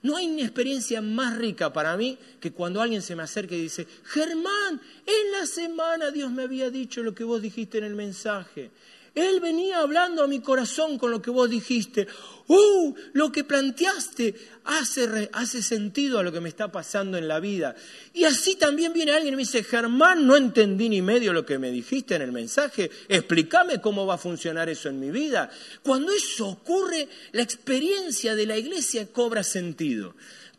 [0.02, 3.62] No hay una experiencia más rica para mí que cuando alguien se me acerca y
[3.62, 7.94] dice, Germán, en la semana Dios me había dicho lo que vos dijiste en el
[7.94, 8.70] mensaje.
[9.14, 12.06] Él venía hablando a mi corazón con lo que vos dijiste.
[12.46, 12.94] ¡Uh!
[13.12, 17.74] Lo que planteaste hace, hace sentido a lo que me está pasando en la vida.
[18.12, 21.58] Y así también viene alguien y me dice, Germán, no entendí ni medio lo que
[21.58, 22.90] me dijiste en el mensaje.
[23.08, 25.50] Explícame cómo va a funcionar eso en mi vida.
[25.82, 30.14] Cuando eso ocurre, la experiencia de la iglesia cobra sentido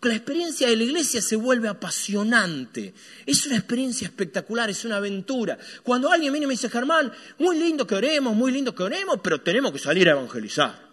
[0.10, 2.94] la experiencia de la iglesia se vuelve apasionante.
[3.26, 5.58] Es una experiencia espectacular, es una aventura.
[5.84, 9.20] Cuando alguien viene y me dice, Germán, muy lindo que oremos, muy lindo que oremos,
[9.22, 10.92] pero tenemos que salir a evangelizar.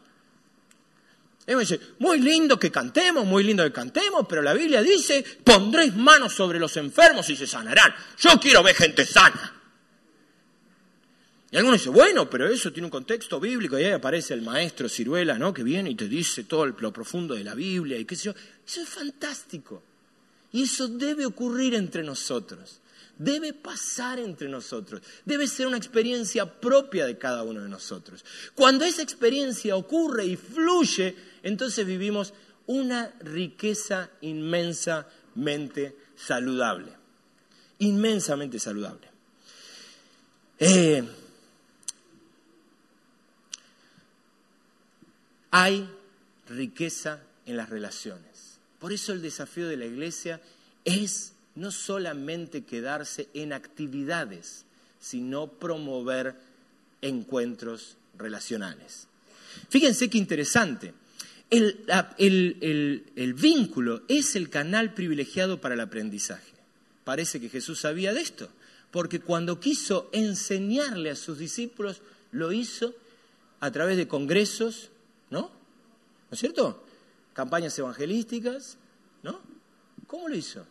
[1.47, 5.25] Él me dice, muy lindo que cantemos, muy lindo que cantemos, pero la Biblia dice,
[5.43, 7.95] pondréis manos sobre los enfermos y se sanarán.
[8.19, 9.58] Yo quiero ver gente sana.
[11.51, 14.89] Y algunos dicen, bueno, pero eso tiene un contexto bíblico, y ahí aparece el maestro
[14.89, 15.55] Ciruela, ¿no?
[15.55, 18.35] Que viene y te dice todo lo profundo de la Biblia y qué sé yo.
[18.67, 19.83] Eso es fantástico.
[20.53, 22.81] Y eso debe ocurrir entre nosotros.
[23.17, 25.03] Debe pasar entre nosotros.
[25.25, 28.25] Debe ser una experiencia propia de cada uno de nosotros.
[28.55, 32.35] Cuando esa experiencia ocurre y fluye, entonces vivimos
[32.67, 36.93] una riqueza inmensamente saludable.
[37.79, 39.09] Inmensamente saludable.
[40.59, 41.03] Eh,
[45.51, 45.89] Hay
[46.49, 48.59] riqueza en las relaciones.
[48.79, 50.41] Por eso el desafío de la iglesia
[50.85, 54.65] es no solamente quedarse en actividades,
[55.01, 56.35] sino promover
[57.03, 59.09] encuentros relacionales.
[59.69, 60.95] Fíjense qué interesante.
[61.51, 66.53] El, vínculo es el canal privilegiado para el aprendizaje.
[67.05, 68.49] Parece que Jesús sabía de esto,
[68.91, 72.95] porque cuando quiso enseñarle a sus discípulos, lo hizo
[73.61, 74.91] a través de congresos,
[75.31, 75.41] ¿no?
[75.41, 75.51] ¿No
[76.31, 76.85] es cierto?
[77.33, 78.79] Campañas evangelísticas,
[79.23, 79.41] ¿no?
[80.07, 80.67] ¿Cómo lo hizo?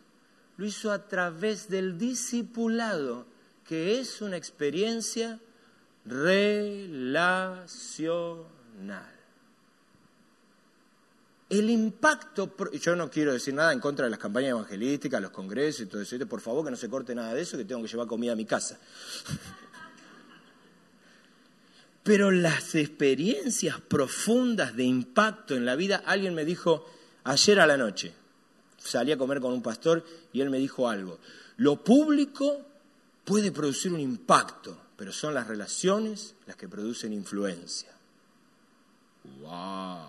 [0.58, 3.26] Lo hizo a través del discipulado,
[3.66, 5.40] que es una experiencia
[6.06, 7.48] relacional.
[11.50, 15.82] El impacto, yo no quiero decir nada en contra de las campañas evangelísticas, los congresos
[15.82, 17.88] y todo eso, por favor que no se corte nada de eso, que tengo que
[17.88, 18.78] llevar comida a mi casa.
[22.08, 26.86] Pero las experiencias profundas de impacto en la vida, alguien me dijo
[27.26, 28.14] ayer a la noche,
[28.78, 31.20] salí a comer con un pastor y él me dijo algo,
[31.58, 32.66] lo público
[33.26, 37.90] puede producir un impacto, pero son las relaciones las que producen influencia.
[39.42, 40.08] ¡Wow!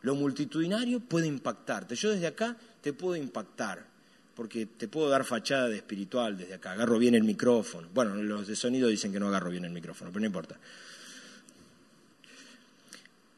[0.00, 1.96] Lo multitudinario puede impactarte.
[1.96, 3.84] Yo desde acá te puedo impactar,
[4.38, 6.70] porque te puedo dar fachada de espiritual desde acá.
[6.70, 7.88] Agarro bien el micrófono.
[7.92, 10.56] Bueno, los de sonido dicen que no agarro bien el micrófono, pero no importa.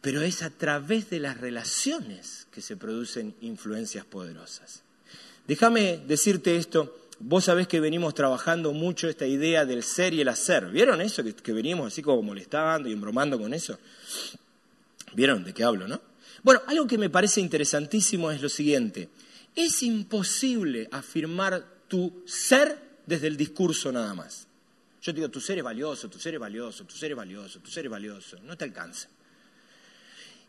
[0.02, 4.82] Pero es a través de las relaciones que se producen influencias poderosas.
[5.48, 6.94] Déjame decirte esto.
[7.18, 10.66] Vos sabés que venimos trabajando mucho esta idea del ser y el hacer.
[10.66, 11.24] ¿Vieron eso?
[11.24, 13.78] Que, venimos así como molestando y embromando con eso.
[15.14, 15.98] ¿Vieron de qué hablo, no?
[16.42, 19.08] Bueno, algo que me parece interesantísimo es lo siguiente.
[19.54, 24.46] Es imposible afirmar tu ser desde el discurso nada más.
[25.02, 27.58] Yo te digo, tu ser es valioso, tu ser es valioso, tu ser es valioso,
[27.60, 28.38] tu ser es valioso.
[28.44, 29.08] No te alcanza.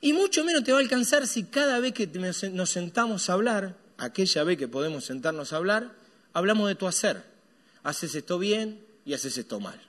[0.01, 3.77] Y mucho menos te va a alcanzar si cada vez que nos sentamos a hablar,
[3.97, 5.91] aquella vez que podemos sentarnos a hablar,
[6.33, 7.23] hablamos de tu hacer.
[7.83, 9.79] Haces esto bien y haces esto mal.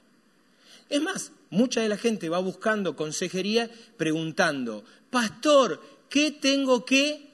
[0.89, 7.31] Es más, mucha de la gente va buscando consejería preguntando, pastor, ¿qué tengo que?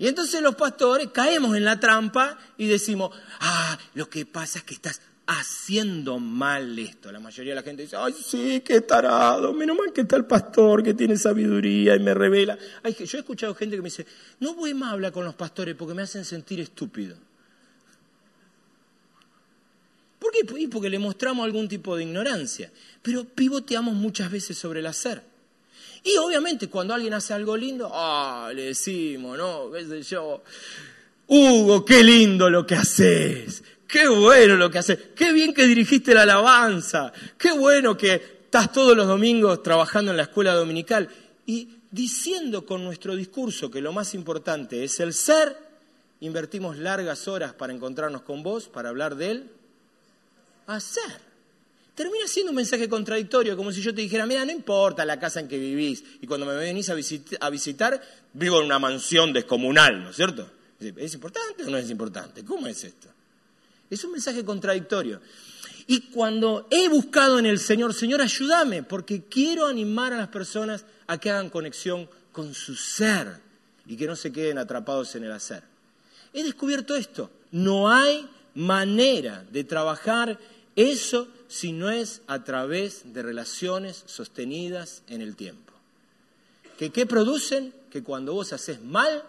[0.00, 4.64] Y entonces los pastores caemos en la trampa y decimos, ah, lo que pasa es
[4.64, 7.12] que estás haciendo mal esto.
[7.12, 10.24] La mayoría de la gente dice, ay, sí, qué tarado, menos mal que está el
[10.24, 12.56] pastor que tiene sabiduría y me revela.
[12.82, 14.06] Ay, yo he escuchado gente que me dice,
[14.38, 17.18] no voy más a hablar con los pastores porque me hacen sentir estúpido.
[20.18, 20.68] ¿Por qué?
[20.70, 22.72] Porque le mostramos algún tipo de ignorancia.
[23.02, 25.29] Pero pivoteamos muchas veces sobre el hacer.
[26.02, 29.70] Y obviamente cuando alguien hace algo lindo, ah, le decimos, ¿no?
[29.70, 30.42] ¿Qué sé yo?
[31.26, 33.62] Hugo, qué lindo lo que haces.
[33.86, 34.98] Qué bueno lo que haces.
[35.14, 37.12] Qué bien que dirigiste la alabanza.
[37.36, 41.08] Qué bueno que estás todos los domingos trabajando en la escuela dominical.
[41.46, 45.56] Y diciendo con nuestro discurso que lo más importante es el ser,
[46.20, 49.50] invertimos largas horas para encontrarnos con vos, para hablar de él,
[50.66, 51.29] hacer
[52.00, 55.38] termina siendo un mensaje contradictorio, como si yo te dijera, mira, no importa la casa
[55.38, 58.00] en que vivís, y cuando me venís a, visitar,
[58.32, 60.50] vivo en una mansión descomunal, ¿no es cierto?
[60.80, 62.42] ¿Es importante o no es importante?
[62.42, 63.08] ¿Cómo es esto?
[63.90, 65.20] Es un mensaje contradictorio.
[65.88, 70.86] Y cuando he buscado en el Señor, Señor, ayúdame, porque quiero animar a las personas
[71.06, 73.42] a que hagan conexión con su ser
[73.84, 75.64] y que no se queden atrapados en el hacer.
[76.32, 77.30] He descubierto esto.
[77.52, 80.38] No hay manera de trabajar
[80.88, 85.72] eso si no es a través de relaciones sostenidas en el tiempo.
[86.78, 87.74] ¿Que qué producen?
[87.90, 89.24] Que cuando vos haces mal,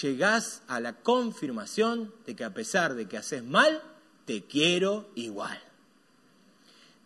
[0.00, 3.82] llegás a la confirmación de que a pesar de que haces mal,
[4.26, 5.58] te quiero igual.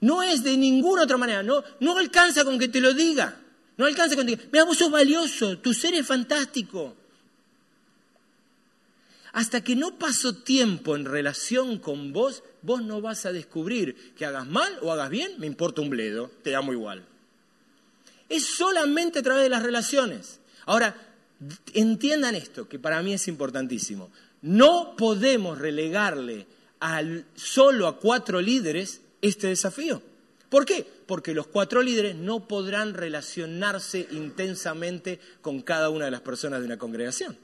[0.00, 3.40] No es de ninguna otra manera, no, no alcanza con que te lo diga.
[3.76, 6.96] No alcanza con que mira, vos sos valioso, tu ser es fantástico.
[9.32, 14.26] Hasta que no paso tiempo en relación con vos, vos no vas a descubrir que
[14.26, 17.04] hagas mal o hagas bien, me importa un bledo, te amo igual.
[18.28, 20.40] Es solamente a través de las relaciones.
[20.66, 20.94] Ahora,
[21.72, 24.10] entiendan esto, que para mí es importantísimo.
[24.42, 26.46] No podemos relegarle
[26.80, 30.02] al, solo a cuatro líderes este desafío.
[30.50, 30.86] ¿Por qué?
[31.06, 36.66] Porque los cuatro líderes no podrán relacionarse intensamente con cada una de las personas de
[36.66, 37.38] una congregación.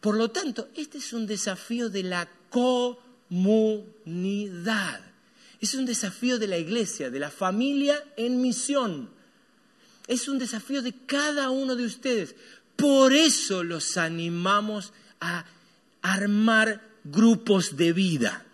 [0.00, 3.80] Por lo tanto, este es un desafío de la comunidad.
[5.60, 9.10] Es un desafío de la iglesia, de la familia en misión.
[10.06, 12.36] Es un desafío de cada uno de ustedes.
[12.76, 15.44] Por eso los animamos a
[16.00, 18.44] armar grupos de vida.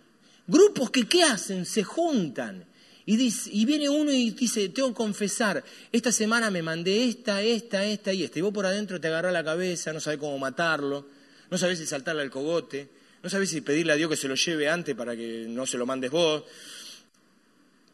[0.46, 1.66] Grupos que ¿qué hacen?
[1.66, 2.64] Se juntan.
[3.06, 7.42] Y, dice, y viene uno y dice, tengo que confesar, esta semana me mandé esta,
[7.42, 8.38] esta, esta y esta.
[8.38, 11.06] Y vos por adentro te agarrás la cabeza, no sabés cómo matarlo
[11.54, 12.88] no sabes si saltarle al cogote,
[13.22, 15.78] no sabes si pedirle a Dios que se lo lleve antes para que no se
[15.78, 16.42] lo mandes vos.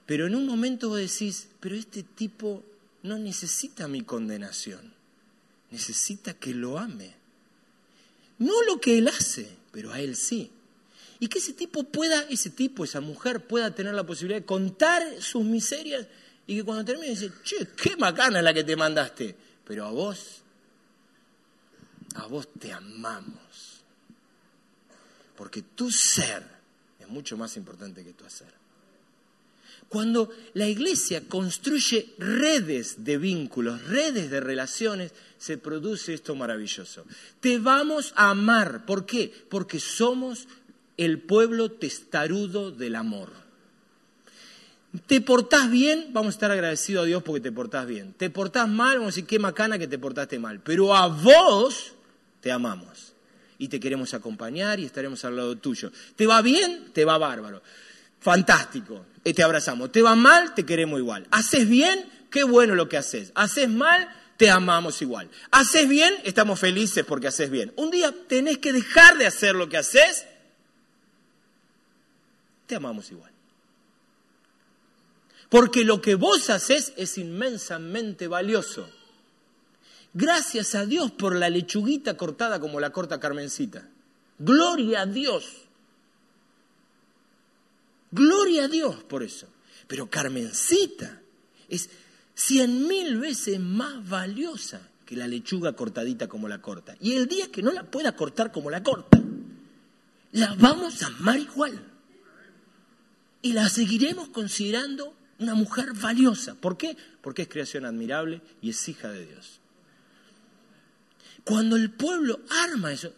[0.07, 2.65] Pero en un momento vos decís, pero este tipo
[3.03, 4.95] no necesita mi condenación,
[5.71, 7.15] necesita que lo ame.
[8.39, 10.51] No lo que él hace, pero a él sí.
[11.19, 15.03] Y que ese tipo pueda, ese tipo, esa mujer pueda tener la posibilidad de contar
[15.21, 16.07] sus miserias
[16.47, 19.37] y que cuando termine dice, che, qué macana la que te mandaste.
[19.67, 20.40] Pero a vos
[22.15, 23.81] a vos te amamos.
[25.37, 26.45] Porque tu ser
[26.99, 28.61] es mucho más importante que tu hacer.
[29.89, 37.05] Cuando la iglesia construye redes de vínculos, redes de relaciones, se produce esto maravilloso.
[37.41, 38.87] Te vamos a amar.
[38.87, 39.33] ¿Por qué?
[39.49, 40.47] Porque somos
[40.97, 43.31] el pueblo testarudo del amor.
[45.07, 48.13] Te portás bien, vamos a estar agradecidos a Dios porque te portás bien.
[48.13, 50.61] Te portás mal, vamos a decir qué macana que te portaste mal.
[50.61, 51.95] Pero a vos
[52.41, 53.15] te amamos
[53.59, 55.93] y te queremos acompañar y estaremos al lado tuyo.
[56.17, 56.91] ¿Te va bien?
[56.93, 57.63] Te va bárbaro.
[58.21, 59.93] Fantástico, eh, te abrazamos.
[59.93, 60.55] ¿Te va mal?
[60.55, 61.27] Te queremos igual.
[61.31, 62.09] ¿Haces bien?
[62.31, 63.33] Qué bueno lo que haces.
[63.35, 64.09] ¿Haces mal?
[64.37, 65.29] Te amamos igual.
[65.51, 66.15] ¿Haces bien?
[66.25, 67.73] Estamos felices porque haces bien.
[67.77, 70.27] Un día tenés que dejar de hacer lo que haces.
[72.67, 73.31] Te amamos igual.
[75.51, 78.89] Porque lo que vos haces es inmensamente valioso.
[80.13, 83.89] Gracias a Dios por la lechuguita cortada como la corta Carmencita.
[84.39, 85.45] Gloria a Dios.
[88.11, 89.47] Gloria a Dios por eso.
[89.87, 91.21] Pero Carmencita
[91.69, 91.91] es
[92.35, 96.97] cien mil veces más valiosa que la lechuga cortadita como la corta.
[97.01, 99.21] Y el día que no la pueda cortar como la corta,
[100.33, 101.85] la vamos a amar igual.
[103.43, 106.55] Y la seguiremos considerando una mujer valiosa.
[106.55, 106.97] ¿Por qué?
[107.23, 109.61] Porque es creación admirable y es hija de Dios.
[111.51, 113.13] Cuando el pueblo arma eso,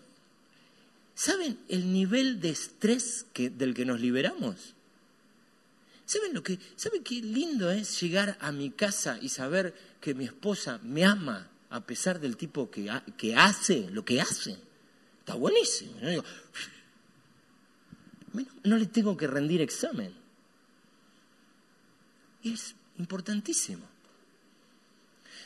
[1.15, 4.73] ¿saben el nivel de estrés del que nos liberamos?
[6.07, 10.25] ¿Saben lo que, ¿Saben qué lindo es llegar a mi casa y saber que mi
[10.25, 14.57] esposa me ama a pesar del tipo que, que hace lo que hace?
[15.21, 15.93] Está buenísimo.
[18.33, 20.15] No, no le tengo que rendir examen.
[22.43, 23.85] Y es importantísimo.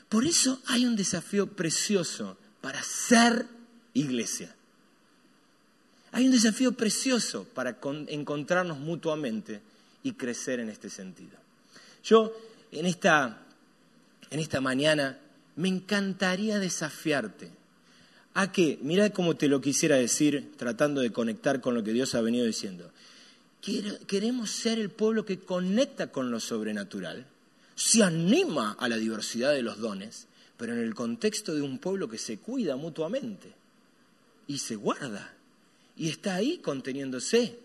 [0.09, 3.47] Por eso hay un desafío precioso para ser
[3.95, 4.53] iglesia.
[6.11, 9.61] Hay un desafío precioso para encontrarnos mutuamente
[10.03, 11.39] y crecer en este sentido.
[12.03, 12.33] Yo
[12.73, 13.39] en esta,
[14.31, 15.17] en esta mañana
[15.55, 17.53] me encantaría desafiarte
[18.35, 22.17] a que, mira cómo te lo quisiera decir, tratando de conectar con lo que Dios
[22.17, 22.91] ha venido diciendo.
[24.09, 27.27] Queremos ser el pueblo que conecta con lo sobrenatural,
[27.77, 30.27] se anima a la diversidad de los dones,
[30.57, 33.53] pero en el contexto de un pueblo que se cuida mutuamente
[34.47, 35.35] y se guarda
[35.97, 37.59] y está ahí conteniéndose.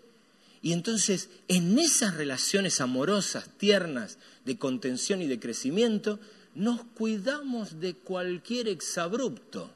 [0.62, 6.20] Y entonces en esas relaciones amorosas, tiernas, de contención y de crecimiento,
[6.56, 9.72] nos cuidamos de cualquier exabrupto,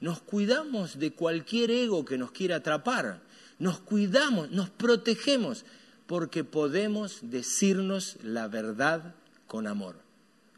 [0.00, 3.22] nos cuidamos de cualquier ego que nos quiera atrapar,
[3.58, 5.64] nos cuidamos, nos protegemos,
[6.06, 9.14] porque podemos decirnos la verdad
[9.46, 9.96] con amor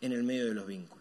[0.01, 0.96] en el medio de los vínculos,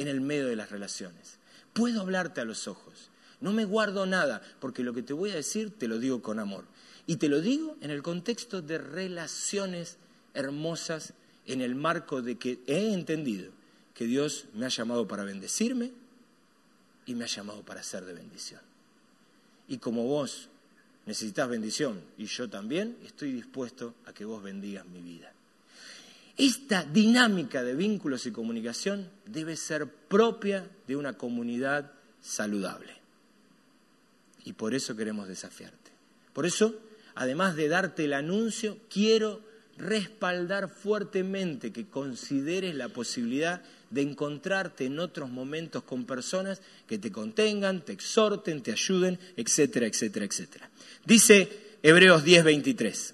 [0.00, 1.38] en el medio de las relaciones.
[1.74, 5.36] Puedo hablarte a los ojos, no me guardo nada, porque lo que te voy a
[5.36, 6.64] decir te lo digo con amor.
[7.06, 9.98] Y te lo digo en el contexto de relaciones
[10.34, 11.12] hermosas,
[11.46, 13.50] en el marco de que he entendido
[13.94, 15.92] que Dios me ha llamado para bendecirme
[17.04, 18.60] y me ha llamado para ser de bendición.
[19.68, 20.48] Y como vos
[21.04, 25.32] necesitas bendición y yo también, estoy dispuesto a que vos bendigas mi vida.
[26.40, 32.94] Esta dinámica de vínculos y comunicación debe ser propia de una comunidad saludable.
[34.46, 35.90] Y por eso queremos desafiarte.
[36.32, 36.80] Por eso,
[37.14, 39.42] además de darte el anuncio, quiero
[39.76, 43.60] respaldar fuertemente que consideres la posibilidad
[43.90, 49.86] de encontrarte en otros momentos con personas que te contengan, te exhorten, te ayuden, etcétera,
[49.86, 50.70] etcétera, etcétera.
[51.04, 53.12] Dice Hebreos 10:23,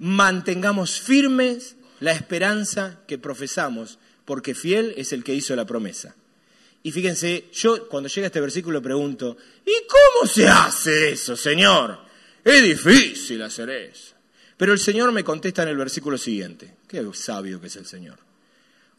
[0.00, 6.16] mantengamos firmes la esperanza que profesamos, porque fiel es el que hizo la promesa.
[6.82, 11.98] Y fíjense, yo cuando llega este versículo pregunto, ¿y cómo se hace eso, Señor?
[12.42, 14.14] Es difícil hacer eso.
[14.56, 18.18] Pero el Señor me contesta en el versículo siguiente, qué sabio que es el Señor.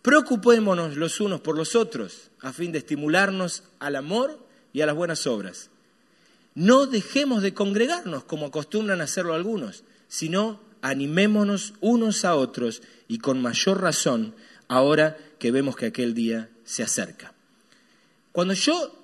[0.04, 4.40] Preocupémonos los unos por los otros, a fin de estimularnos al amor
[4.74, 5.70] y a las buenas obras.
[6.54, 13.42] No dejemos de congregarnos como acostumbran hacerlo algunos, sino animémonos unos a otros y con
[13.42, 14.34] mayor razón
[14.68, 17.34] ahora que vemos que aquel día se acerca.
[18.32, 18.98] Cuando yo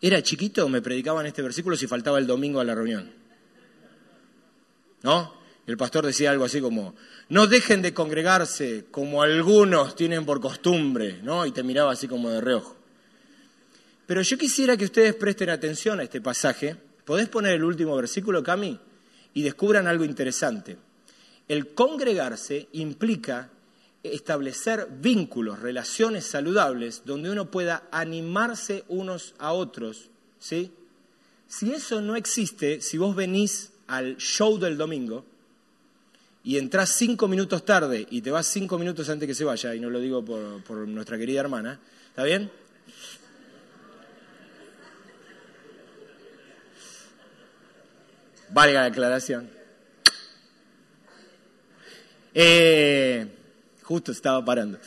[0.00, 3.12] era chiquito me predicaban este versículo si faltaba el domingo a la reunión.
[5.02, 5.34] ¿No?
[5.66, 6.94] El pastor decía algo así como,
[7.28, 11.46] no dejen de congregarse como algunos tienen por costumbre, ¿no?
[11.46, 12.76] Y te miraba así como de reojo.
[14.06, 16.76] Pero yo quisiera que ustedes presten atención a este pasaje.
[17.04, 18.80] ¿Podés poner el último versículo, Cami?
[19.34, 20.76] Y descubran algo interesante.
[21.50, 23.50] El congregarse implica
[24.04, 30.70] establecer vínculos, relaciones saludables, donde uno pueda animarse unos a otros, ¿sí?
[31.48, 35.24] Si eso no existe, si vos venís al show del domingo
[36.44, 39.80] y entrás cinco minutos tarde y te vas cinco minutos antes que se vaya, y
[39.80, 41.80] no lo digo por, por nuestra querida hermana,
[42.10, 42.48] ¿está bien?
[48.50, 49.59] Valga la aclaración.
[52.34, 53.26] Eh,
[53.82, 54.78] justo estaba parando.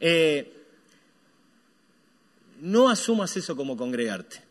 [0.00, 0.52] Eh,
[2.60, 4.42] no asumas eso como congregarte.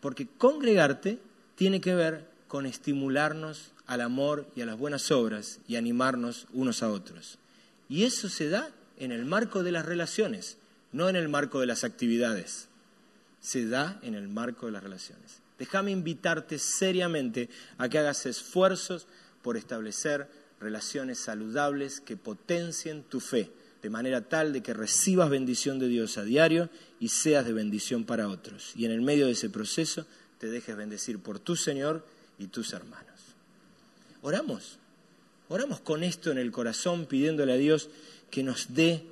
[0.00, 1.18] Porque congregarte
[1.56, 6.82] tiene que ver con estimularnos al amor y a las buenas obras y animarnos unos
[6.82, 7.38] a otros.
[7.88, 10.56] Y eso se da en el marco de las relaciones,
[10.92, 12.68] no en el marco de las actividades.
[13.40, 15.40] Se da en el marco de las relaciones.
[15.60, 19.06] Déjame invitarte seriamente a que hagas esfuerzos
[19.42, 20.26] por establecer
[20.58, 23.50] relaciones saludables que potencien tu fe,
[23.82, 28.06] de manera tal de que recibas bendición de Dios a diario y seas de bendición
[28.06, 28.72] para otros.
[28.74, 30.06] Y en el medio de ese proceso
[30.38, 32.06] te dejes bendecir por tu Señor
[32.38, 33.20] y tus hermanos.
[34.22, 34.78] Oramos,
[35.50, 37.90] oramos con esto en el corazón, pidiéndole a Dios
[38.30, 39.04] que nos dé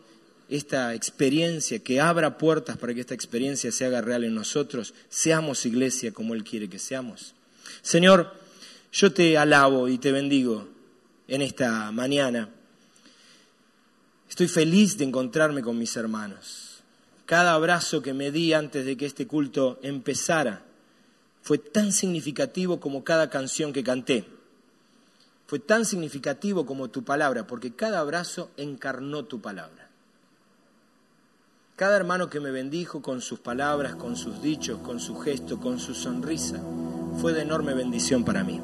[0.49, 5.67] esta experiencia, que abra puertas para que esta experiencia se haga real en nosotros, seamos
[5.67, 7.35] iglesia como Él quiere que seamos.
[7.83, 8.35] Señor,
[8.93, 10.69] yo te alabo y te bendigo
[11.29, 12.49] en esta mañana.
[14.29, 16.83] Estoy feliz de encontrarme con mis hermanos.
[17.27, 20.63] Cada abrazo que me di antes de que este culto empezara
[21.43, 24.25] fue tan significativo como cada canción que canté.
[25.47, 29.88] Fue tan significativo como tu palabra, porque cada abrazo encarnó tu palabra.
[31.79, 35.79] Cada hermano que me bendijo con sus palabras, con sus dichos, con su gesto, con
[35.79, 36.59] su sonrisa,
[37.21, 38.61] fue de enorme bendición para mí.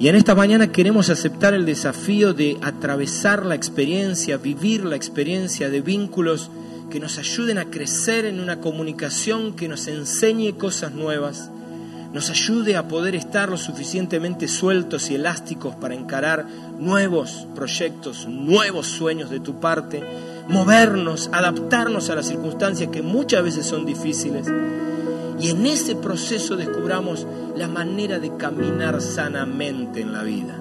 [0.00, 5.70] Y en esta mañana queremos aceptar el desafío de atravesar la experiencia, vivir la experiencia
[5.70, 6.50] de vínculos
[6.90, 11.52] que nos ayuden a crecer en una comunicación que nos enseñe cosas nuevas,
[12.12, 16.46] nos ayude a poder estar lo suficientemente sueltos y elásticos para encarar
[16.80, 20.02] nuevos proyectos, nuevos sueños de tu parte,
[20.48, 24.46] movernos, adaptarnos a las circunstancias que muchas veces son difíciles
[25.38, 27.26] y en ese proceso descubramos
[27.56, 30.54] la manera de caminar sanamente en la vida.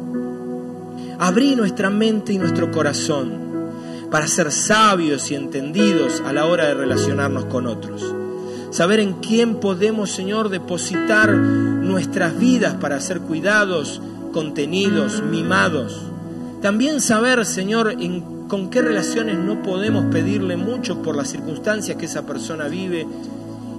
[1.19, 3.43] Abrí nuestra mente y nuestro corazón
[4.09, 8.03] para ser sabios y entendidos a la hora de relacionarnos con otros.
[8.71, 16.01] Saber en quién podemos, Señor, depositar nuestras vidas para ser cuidados, contenidos, mimados.
[16.61, 22.05] También saber, Señor, en, con qué relaciones no podemos pedirle mucho por las circunstancias que
[22.05, 23.07] esa persona vive.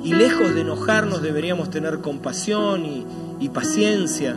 [0.03, 4.37] Y lejos de enojarnos deberíamos tener compasión y, paciencia,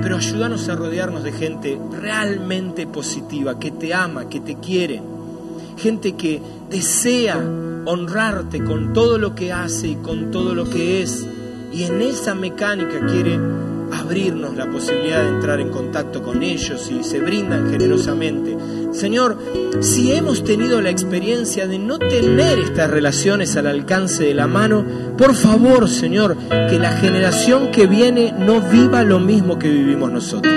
[0.00, 5.02] pero ayúdanos a rodearnos de gente realmente positiva, que te ama, que te quiere,
[5.76, 7.36] gente que desea
[7.84, 11.26] honrarte con todo lo que hace y con todo lo que es,
[11.70, 13.38] y en esa mecánica quiere
[13.92, 18.56] abrirnos la posibilidad de entrar en contacto con ellos y se brindan generosamente.
[18.96, 19.36] Señor,
[19.80, 24.86] si hemos tenido la experiencia de no tener estas relaciones al alcance de la mano,
[25.18, 30.54] por favor, Señor, que la generación que viene no viva lo mismo que vivimos nosotros.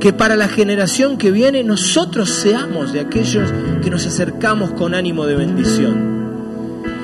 [0.00, 5.26] Que para la generación que viene nosotros seamos de aquellos que nos acercamos con ánimo
[5.26, 6.18] de bendición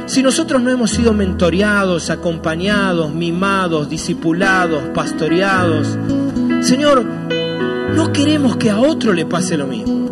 [0.06, 5.98] si nosotros no hemos sido mentoreados, acompañados, mimados, discipulados, pastoreados,
[6.60, 7.06] Señor,
[7.94, 10.10] no queremos que a otro le pase lo mismo.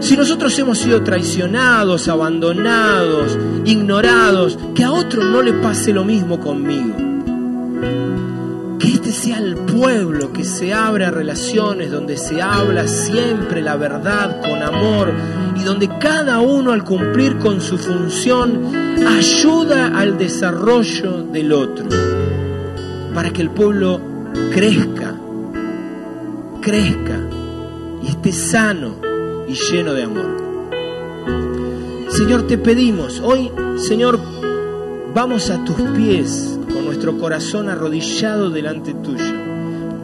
[0.00, 6.38] Si nosotros hemos sido traicionados, abandonados, ignorados, que a otro no le pase lo mismo
[6.38, 6.94] conmigo.
[8.78, 13.76] Que este sea el pueblo que se abra a relaciones donde se habla siempre la
[13.76, 15.12] verdad con amor
[15.58, 18.60] y donde cada uno al cumplir con su función
[19.04, 21.86] ayuda al desarrollo del otro,
[23.14, 24.00] para que el pueblo
[24.52, 25.15] crezca,
[26.66, 27.20] crezca
[28.02, 28.96] y esté sano
[29.48, 30.36] y lleno de amor.
[32.08, 34.18] Señor, te pedimos, hoy, Señor,
[35.14, 39.32] vamos a tus pies con nuestro corazón arrodillado delante tuyo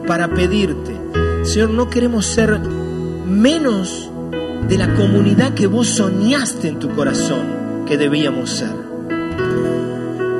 [0.07, 0.95] para pedirte,
[1.43, 2.57] Señor, no queremos ser
[3.27, 4.09] menos
[4.69, 8.71] de la comunidad que vos soñaste en tu corazón que debíamos ser.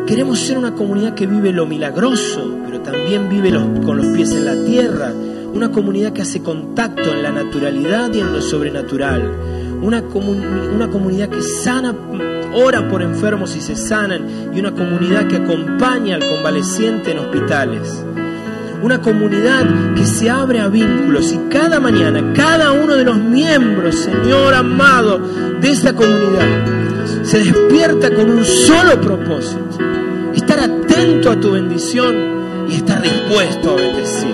[0.07, 3.51] Queremos ser una comunidad que vive lo milagroso, pero también vive
[3.83, 5.11] con los pies en la tierra,
[5.53, 9.31] una comunidad que hace contacto en la naturalidad y en lo sobrenatural,
[9.81, 11.95] una, una comunidad que sana,
[12.53, 18.03] ora por enfermos y se sanan, y una comunidad que acompaña al convaleciente en hospitales
[18.83, 23.95] una comunidad que se abre a vínculos y cada mañana cada uno de los miembros,
[23.95, 25.19] Señor amado,
[25.61, 26.83] de esta comunidad
[27.23, 29.77] se despierta con un solo propósito,
[30.35, 34.32] estar atento a tu bendición y estar dispuesto a bendecir.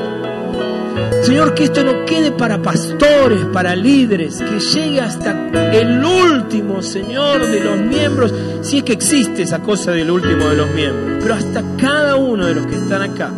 [1.30, 5.30] Señor, que esto no quede para pastores, para líderes, que llegue hasta
[5.74, 10.56] el último, Señor, de los miembros, si es que existe esa cosa del último de
[10.56, 13.30] los miembros, pero hasta cada uno de los que están acá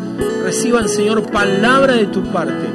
[0.41, 2.65] reciban, Señor, palabra de tu parte.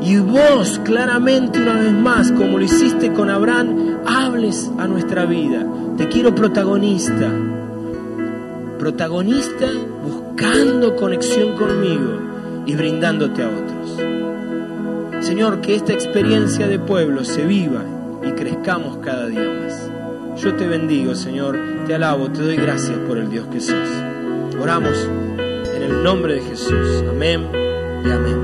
[0.00, 5.66] Y vos claramente una vez más, como lo hiciste con Abraham, hables a nuestra vida.
[5.98, 7.28] Te quiero protagonista.
[8.78, 9.66] Protagonista
[10.04, 12.20] buscando conexión conmigo
[12.64, 13.71] y brindándote a otros.
[15.22, 17.84] Señor, que esta experiencia de pueblo se viva
[18.22, 19.88] y crezcamos cada día más.
[20.42, 23.88] Yo te bendigo, Señor, te alabo, te doy gracias por el Dios que sos.
[24.60, 25.08] Oramos
[25.76, 27.04] en el nombre de Jesús.
[27.08, 27.46] Amén
[28.04, 28.42] y amén.